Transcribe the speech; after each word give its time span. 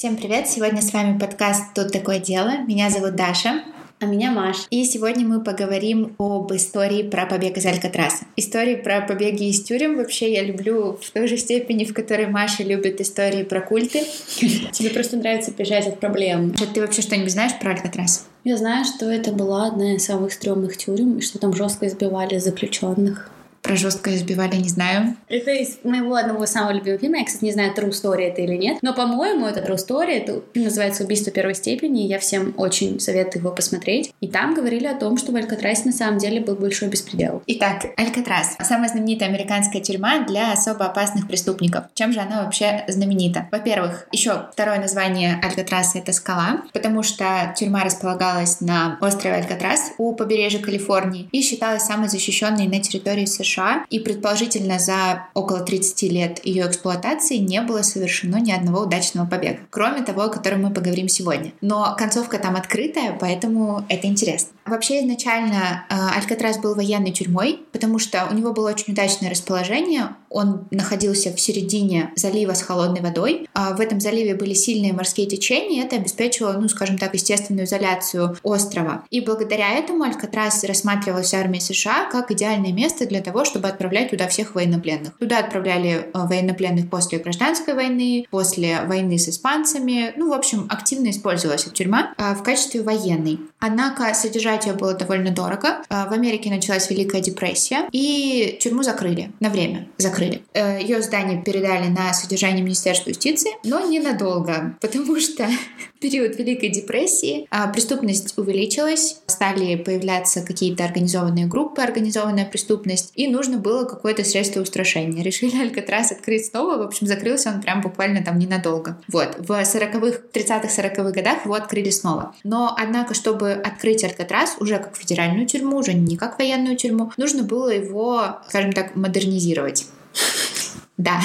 Всем 0.00 0.16
привет! 0.16 0.48
Сегодня 0.48 0.80
с 0.80 0.94
вами 0.94 1.18
подкаст 1.18 1.74
«Тут 1.74 1.92
такое 1.92 2.20
дело». 2.20 2.62
Меня 2.66 2.88
зовут 2.88 3.16
Даша. 3.16 3.62
А 3.98 4.06
меня 4.06 4.30
Маш. 4.30 4.66
И 4.70 4.82
сегодня 4.84 5.26
мы 5.26 5.44
поговорим 5.44 6.14
об 6.16 6.50
истории 6.54 7.02
про 7.02 7.26
побег 7.26 7.58
из 7.58 7.66
Алькатраса. 7.66 8.24
Истории 8.34 8.76
про 8.76 9.02
побеги 9.02 9.50
из 9.50 9.62
тюрем 9.62 9.98
вообще 9.98 10.32
я 10.32 10.42
люблю 10.42 10.98
в 11.02 11.10
той 11.10 11.28
же 11.28 11.36
степени, 11.36 11.84
в 11.84 11.92
которой 11.92 12.28
Маша 12.28 12.62
любит 12.62 12.98
истории 13.02 13.42
про 13.42 13.60
культы. 13.60 14.06
Тебе 14.72 14.88
просто 14.88 15.18
нравится 15.18 15.50
бежать 15.50 15.86
от 15.86 16.00
проблем. 16.00 16.54
Ты 16.54 16.80
вообще 16.80 17.02
что-нибудь 17.02 17.32
знаешь 17.32 17.52
про 17.60 17.72
Алькатрас? 17.72 18.26
Я 18.42 18.56
знаю, 18.56 18.86
что 18.86 19.04
это 19.04 19.32
была 19.32 19.66
одна 19.66 19.96
из 19.96 20.06
самых 20.06 20.32
стрёмных 20.32 20.78
тюрем, 20.78 21.18
и 21.18 21.20
что 21.20 21.38
там 21.38 21.52
жестко 21.52 21.86
избивали 21.86 22.38
заключенных. 22.38 23.30
Про 23.70 23.76
жесткое 23.76 24.16
избивали 24.16 24.56
не 24.56 24.68
знаю. 24.68 25.16
Это 25.28 25.52
из 25.52 25.78
моего 25.84 26.16
одного 26.16 26.44
самого 26.46 26.72
любимого 26.72 26.98
фильма. 26.98 27.18
Я, 27.18 27.24
кстати, 27.24 27.44
не 27.44 27.52
знаю, 27.52 27.72
true 27.72 27.90
story 27.90 28.22
это 28.22 28.42
или 28.42 28.56
нет. 28.56 28.78
Но, 28.82 28.92
по-моему, 28.94 29.46
это 29.46 29.60
true 29.60 29.76
story. 29.76 30.10
Это 30.10 30.42
фильм 30.52 30.64
называется 30.64 31.04
«Убийство 31.04 31.30
первой 31.30 31.54
степени». 31.54 32.00
Я 32.00 32.18
всем 32.18 32.52
очень 32.56 32.98
советую 32.98 33.42
его 33.42 33.52
посмотреть. 33.52 34.12
И 34.20 34.26
там 34.26 34.54
говорили 34.54 34.88
о 34.88 34.96
том, 34.96 35.16
что 35.16 35.30
в 35.30 35.36
Алькатрасе 35.36 35.82
на 35.84 35.92
самом 35.92 36.18
деле 36.18 36.40
был 36.40 36.56
большой 36.56 36.88
беспредел. 36.88 37.44
Итак, 37.46 37.86
Алькатрас. 37.96 38.56
Самая 38.60 38.88
знаменитая 38.88 39.28
американская 39.28 39.80
тюрьма 39.80 40.24
для 40.26 40.50
особо 40.50 40.86
опасных 40.86 41.28
преступников. 41.28 41.84
Чем 41.94 42.12
же 42.12 42.18
она 42.18 42.42
вообще 42.42 42.84
знаменита? 42.88 43.46
Во-первых, 43.52 44.08
еще 44.10 44.48
второе 44.52 44.80
название 44.80 45.38
Алькатраса— 45.44 45.98
это 46.00 46.10
скала, 46.10 46.62
потому 46.72 47.04
что 47.04 47.54
тюрьма 47.56 47.84
располагалась 47.84 48.60
на 48.60 48.98
острове 49.00 49.36
Алькатрас 49.36 49.92
у 49.96 50.12
побережья 50.12 50.58
Калифорнии 50.58 51.28
и 51.30 51.40
считалась 51.40 51.84
самой 51.84 52.08
защищенной 52.08 52.66
на 52.66 52.80
территории 52.80 53.26
США 53.26 53.59
США, 53.60 53.84
и 53.90 53.98
предположительно 54.00 54.78
за 54.78 55.26
около 55.34 55.60
30 55.60 56.02
лет 56.10 56.44
ее 56.44 56.66
эксплуатации 56.66 57.36
не 57.36 57.60
было 57.60 57.82
совершено 57.82 58.36
ни 58.36 58.52
одного 58.52 58.82
удачного 58.82 59.26
побега, 59.26 59.60
кроме 59.70 60.02
того, 60.02 60.22
о 60.22 60.28
котором 60.28 60.62
мы 60.62 60.70
поговорим 60.70 61.08
сегодня. 61.08 61.52
Но 61.60 61.94
концовка 61.98 62.38
там 62.38 62.56
открытая, 62.56 63.16
поэтому 63.18 63.84
это 63.88 64.06
интересно. 64.06 64.50
Вообще 64.70 65.00
изначально 65.00 65.84
э, 65.88 65.94
Алькатрас 66.16 66.58
был 66.58 66.74
военной 66.74 67.10
тюрьмой, 67.10 67.60
потому 67.72 67.98
что 67.98 68.26
у 68.30 68.34
него 68.34 68.52
было 68.52 68.70
очень 68.70 68.92
удачное 68.92 69.30
расположение. 69.30 70.16
Он 70.28 70.68
находился 70.70 71.32
в 71.32 71.40
середине 71.40 72.12
залива 72.14 72.54
с 72.54 72.62
холодной 72.62 73.00
водой. 73.00 73.48
А 73.52 73.74
в 73.74 73.80
этом 73.80 74.00
заливе 74.00 74.34
были 74.34 74.54
сильные 74.54 74.92
морские 74.92 75.26
течения, 75.26 75.82
и 75.82 75.84
это 75.84 75.96
обеспечивало, 75.96 76.52
ну, 76.52 76.68
скажем 76.68 76.98
так, 76.98 77.14
естественную 77.14 77.66
изоляцию 77.66 78.36
острова. 78.42 79.04
И 79.10 79.20
благодаря 79.20 79.72
этому 79.72 80.04
Алькатрас 80.04 80.62
рассматривался 80.64 81.38
армией 81.38 81.60
США 81.60 82.08
как 82.10 82.30
идеальное 82.30 82.72
место 82.72 83.06
для 83.06 83.20
того, 83.20 83.44
чтобы 83.44 83.68
отправлять 83.68 84.10
туда 84.10 84.28
всех 84.28 84.54
военнопленных. 84.54 85.16
Туда 85.18 85.38
отправляли 85.38 85.90
э, 85.90 86.10
военнопленных 86.14 86.88
после 86.88 87.18
гражданской 87.18 87.74
войны, 87.74 88.26
после 88.30 88.82
войны 88.84 89.18
с 89.18 89.28
испанцами. 89.28 90.12
Ну, 90.16 90.30
в 90.30 90.32
общем, 90.32 90.66
активно 90.70 91.10
использовалась 91.10 91.64
тюрьма 91.64 92.14
э, 92.16 92.34
в 92.34 92.42
качестве 92.42 92.82
военной. 92.82 93.40
Однако 93.58 94.14
содержать 94.14 94.59
ее 94.66 94.74
было 94.74 94.94
довольно 94.94 95.30
дорого. 95.30 95.82
Э, 95.88 96.08
в 96.08 96.12
Америке 96.12 96.50
началась 96.50 96.88
Великая 96.90 97.20
депрессия, 97.20 97.88
и 97.92 98.58
тюрьму 98.60 98.82
закрыли 98.82 99.30
на 99.40 99.50
время. 99.50 99.88
Закрыли. 99.98 100.42
Ее 100.54 101.02
здание 101.02 101.42
передали 101.42 101.88
на 101.88 102.12
содержание 102.12 102.62
Министерства 102.62 103.10
юстиции, 103.10 103.50
но 103.64 103.80
ненадолго, 103.80 104.76
потому 104.80 105.18
что 105.20 105.46
в 105.46 105.98
период 106.00 106.36
Великой 106.36 106.70
депрессии 106.70 107.48
преступность 107.72 108.36
увеличилась, 108.36 109.20
стали 109.26 109.76
появляться 109.76 110.42
какие-то 110.42 110.84
организованные 110.84 111.46
группы, 111.46 111.82
организованная 111.82 112.46
преступность, 112.46 113.12
и 113.14 113.28
нужно 113.28 113.58
было 113.58 113.84
какое-то 113.84 114.24
средство 114.24 114.60
устрашения. 114.60 115.22
Решили 115.30 115.60
Алькатрас 115.60 116.12
открыть 116.12 116.46
снова, 116.46 116.76
в 116.78 116.82
общем, 116.82 117.06
закрылся 117.06 117.50
он 117.50 117.60
прям 117.60 117.80
буквально 117.80 118.22
там 118.22 118.38
ненадолго. 118.38 118.98
Вот, 119.08 119.36
в 119.38 119.50
40-х, 119.50 120.22
30-х, 120.32 120.68
40-х 120.68 121.10
годах 121.10 121.44
его 121.44 121.54
открыли 121.54 121.90
снова. 121.90 122.34
Но, 122.44 122.74
однако, 122.76 123.14
чтобы 123.14 123.52
открыть 123.52 124.04
Алькатрас 124.04 124.39
уже 124.58 124.78
как 124.78 124.96
федеральную 124.96 125.46
тюрьму, 125.46 125.76
уже 125.78 125.92
не 125.94 126.16
как 126.16 126.38
военную 126.38 126.76
тюрьму, 126.76 127.12
нужно 127.16 127.42
было 127.42 127.68
его, 127.68 128.40
скажем 128.48 128.72
так, 128.72 128.96
модернизировать. 128.96 129.86
Да. 130.96 131.18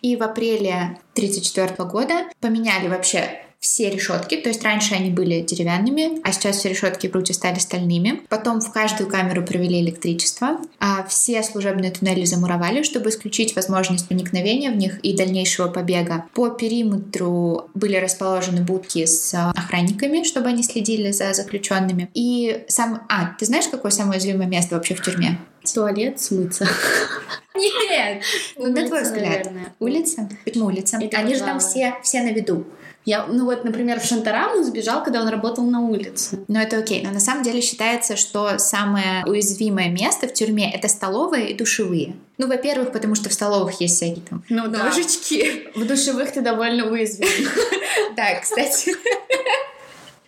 И 0.00 0.16
в 0.16 0.22
апреле 0.24 0.98
1934 1.14 1.88
года 1.88 2.24
поменяли 2.40 2.88
вообще 2.88 3.40
все 3.62 3.90
решетки, 3.90 4.36
то 4.36 4.48
есть 4.48 4.64
раньше 4.64 4.94
они 4.94 5.10
были 5.10 5.40
деревянными, 5.40 6.20
а 6.24 6.32
сейчас 6.32 6.56
все 6.56 6.68
решетки 6.68 7.06
и 7.06 7.08
прутья 7.08 7.32
стали 7.32 7.60
стальными. 7.60 8.20
Потом 8.28 8.60
в 8.60 8.72
каждую 8.72 9.08
камеру 9.08 9.44
провели 9.44 9.80
электричество, 9.80 10.58
а 10.80 11.04
все 11.04 11.44
служебные 11.44 11.92
туннели 11.92 12.24
замуровали, 12.24 12.82
чтобы 12.82 13.10
исключить 13.10 13.54
возможность 13.54 14.08
проникновения 14.08 14.72
в 14.72 14.76
них 14.76 14.98
и 15.00 15.16
дальнейшего 15.16 15.68
побега. 15.68 16.24
По 16.34 16.50
периметру 16.50 17.70
были 17.74 17.94
расположены 17.96 18.62
будки 18.62 19.06
с 19.06 19.32
охранниками, 19.50 20.24
чтобы 20.24 20.48
они 20.48 20.64
следили 20.64 21.12
за 21.12 21.32
заключенными. 21.32 22.10
И 22.14 22.64
сам... 22.66 23.06
А, 23.08 23.36
ты 23.38 23.46
знаешь, 23.46 23.68
какое 23.70 23.92
самое 23.92 24.18
уязвимое 24.18 24.48
место 24.48 24.74
вообще 24.74 24.96
в 24.96 25.02
тюрьме? 25.02 25.38
Туалет, 25.74 26.20
смыться. 26.20 26.66
Нет, 27.54 28.22
ну, 28.56 28.70
на 28.70 28.86
твой 28.86 29.02
взгляд. 29.02 29.48
Улица? 29.78 30.28
Почему 30.44 30.66
улица? 30.66 30.98
Они 31.12 31.34
же 31.34 31.40
там 31.40 31.58
все, 31.60 31.96
все 32.02 32.22
на 32.22 32.30
виду. 32.30 32.66
Я, 33.04 33.26
ну 33.26 33.46
вот, 33.46 33.64
например, 33.64 33.98
в 33.98 34.04
Шантарам 34.04 34.58
он 34.58 34.64
сбежал, 34.64 35.02
когда 35.02 35.22
он 35.22 35.28
работал 35.28 35.64
на 35.64 35.80
улице. 35.80 36.44
Ну 36.46 36.60
это 36.60 36.78
окей, 36.78 37.02
но 37.02 37.10
на 37.10 37.18
самом 37.18 37.42
деле 37.42 37.60
считается, 37.60 38.16
что 38.16 38.58
самое 38.58 39.24
уязвимое 39.26 39.88
место 39.88 40.28
в 40.28 40.32
тюрьме— 40.32 40.72
это 40.74 40.86
столовые 40.86 41.50
и 41.50 41.54
душевые. 41.54 42.14
Ну, 42.38 42.46
во-первых, 42.46 42.92
потому 42.92 43.16
что 43.16 43.28
в 43.28 43.32
столовых 43.32 43.80
есть 43.80 43.96
всякие 43.96 44.24
там 44.24 44.44
ну, 44.48 44.68
ножички. 44.68 45.64
Да. 45.74 45.80
В 45.80 45.86
душевых 45.86 46.30
ты 46.30 46.42
довольно 46.42 46.90
уязвим. 46.90 47.28
Да, 48.16 48.40
кстати. 48.40 48.94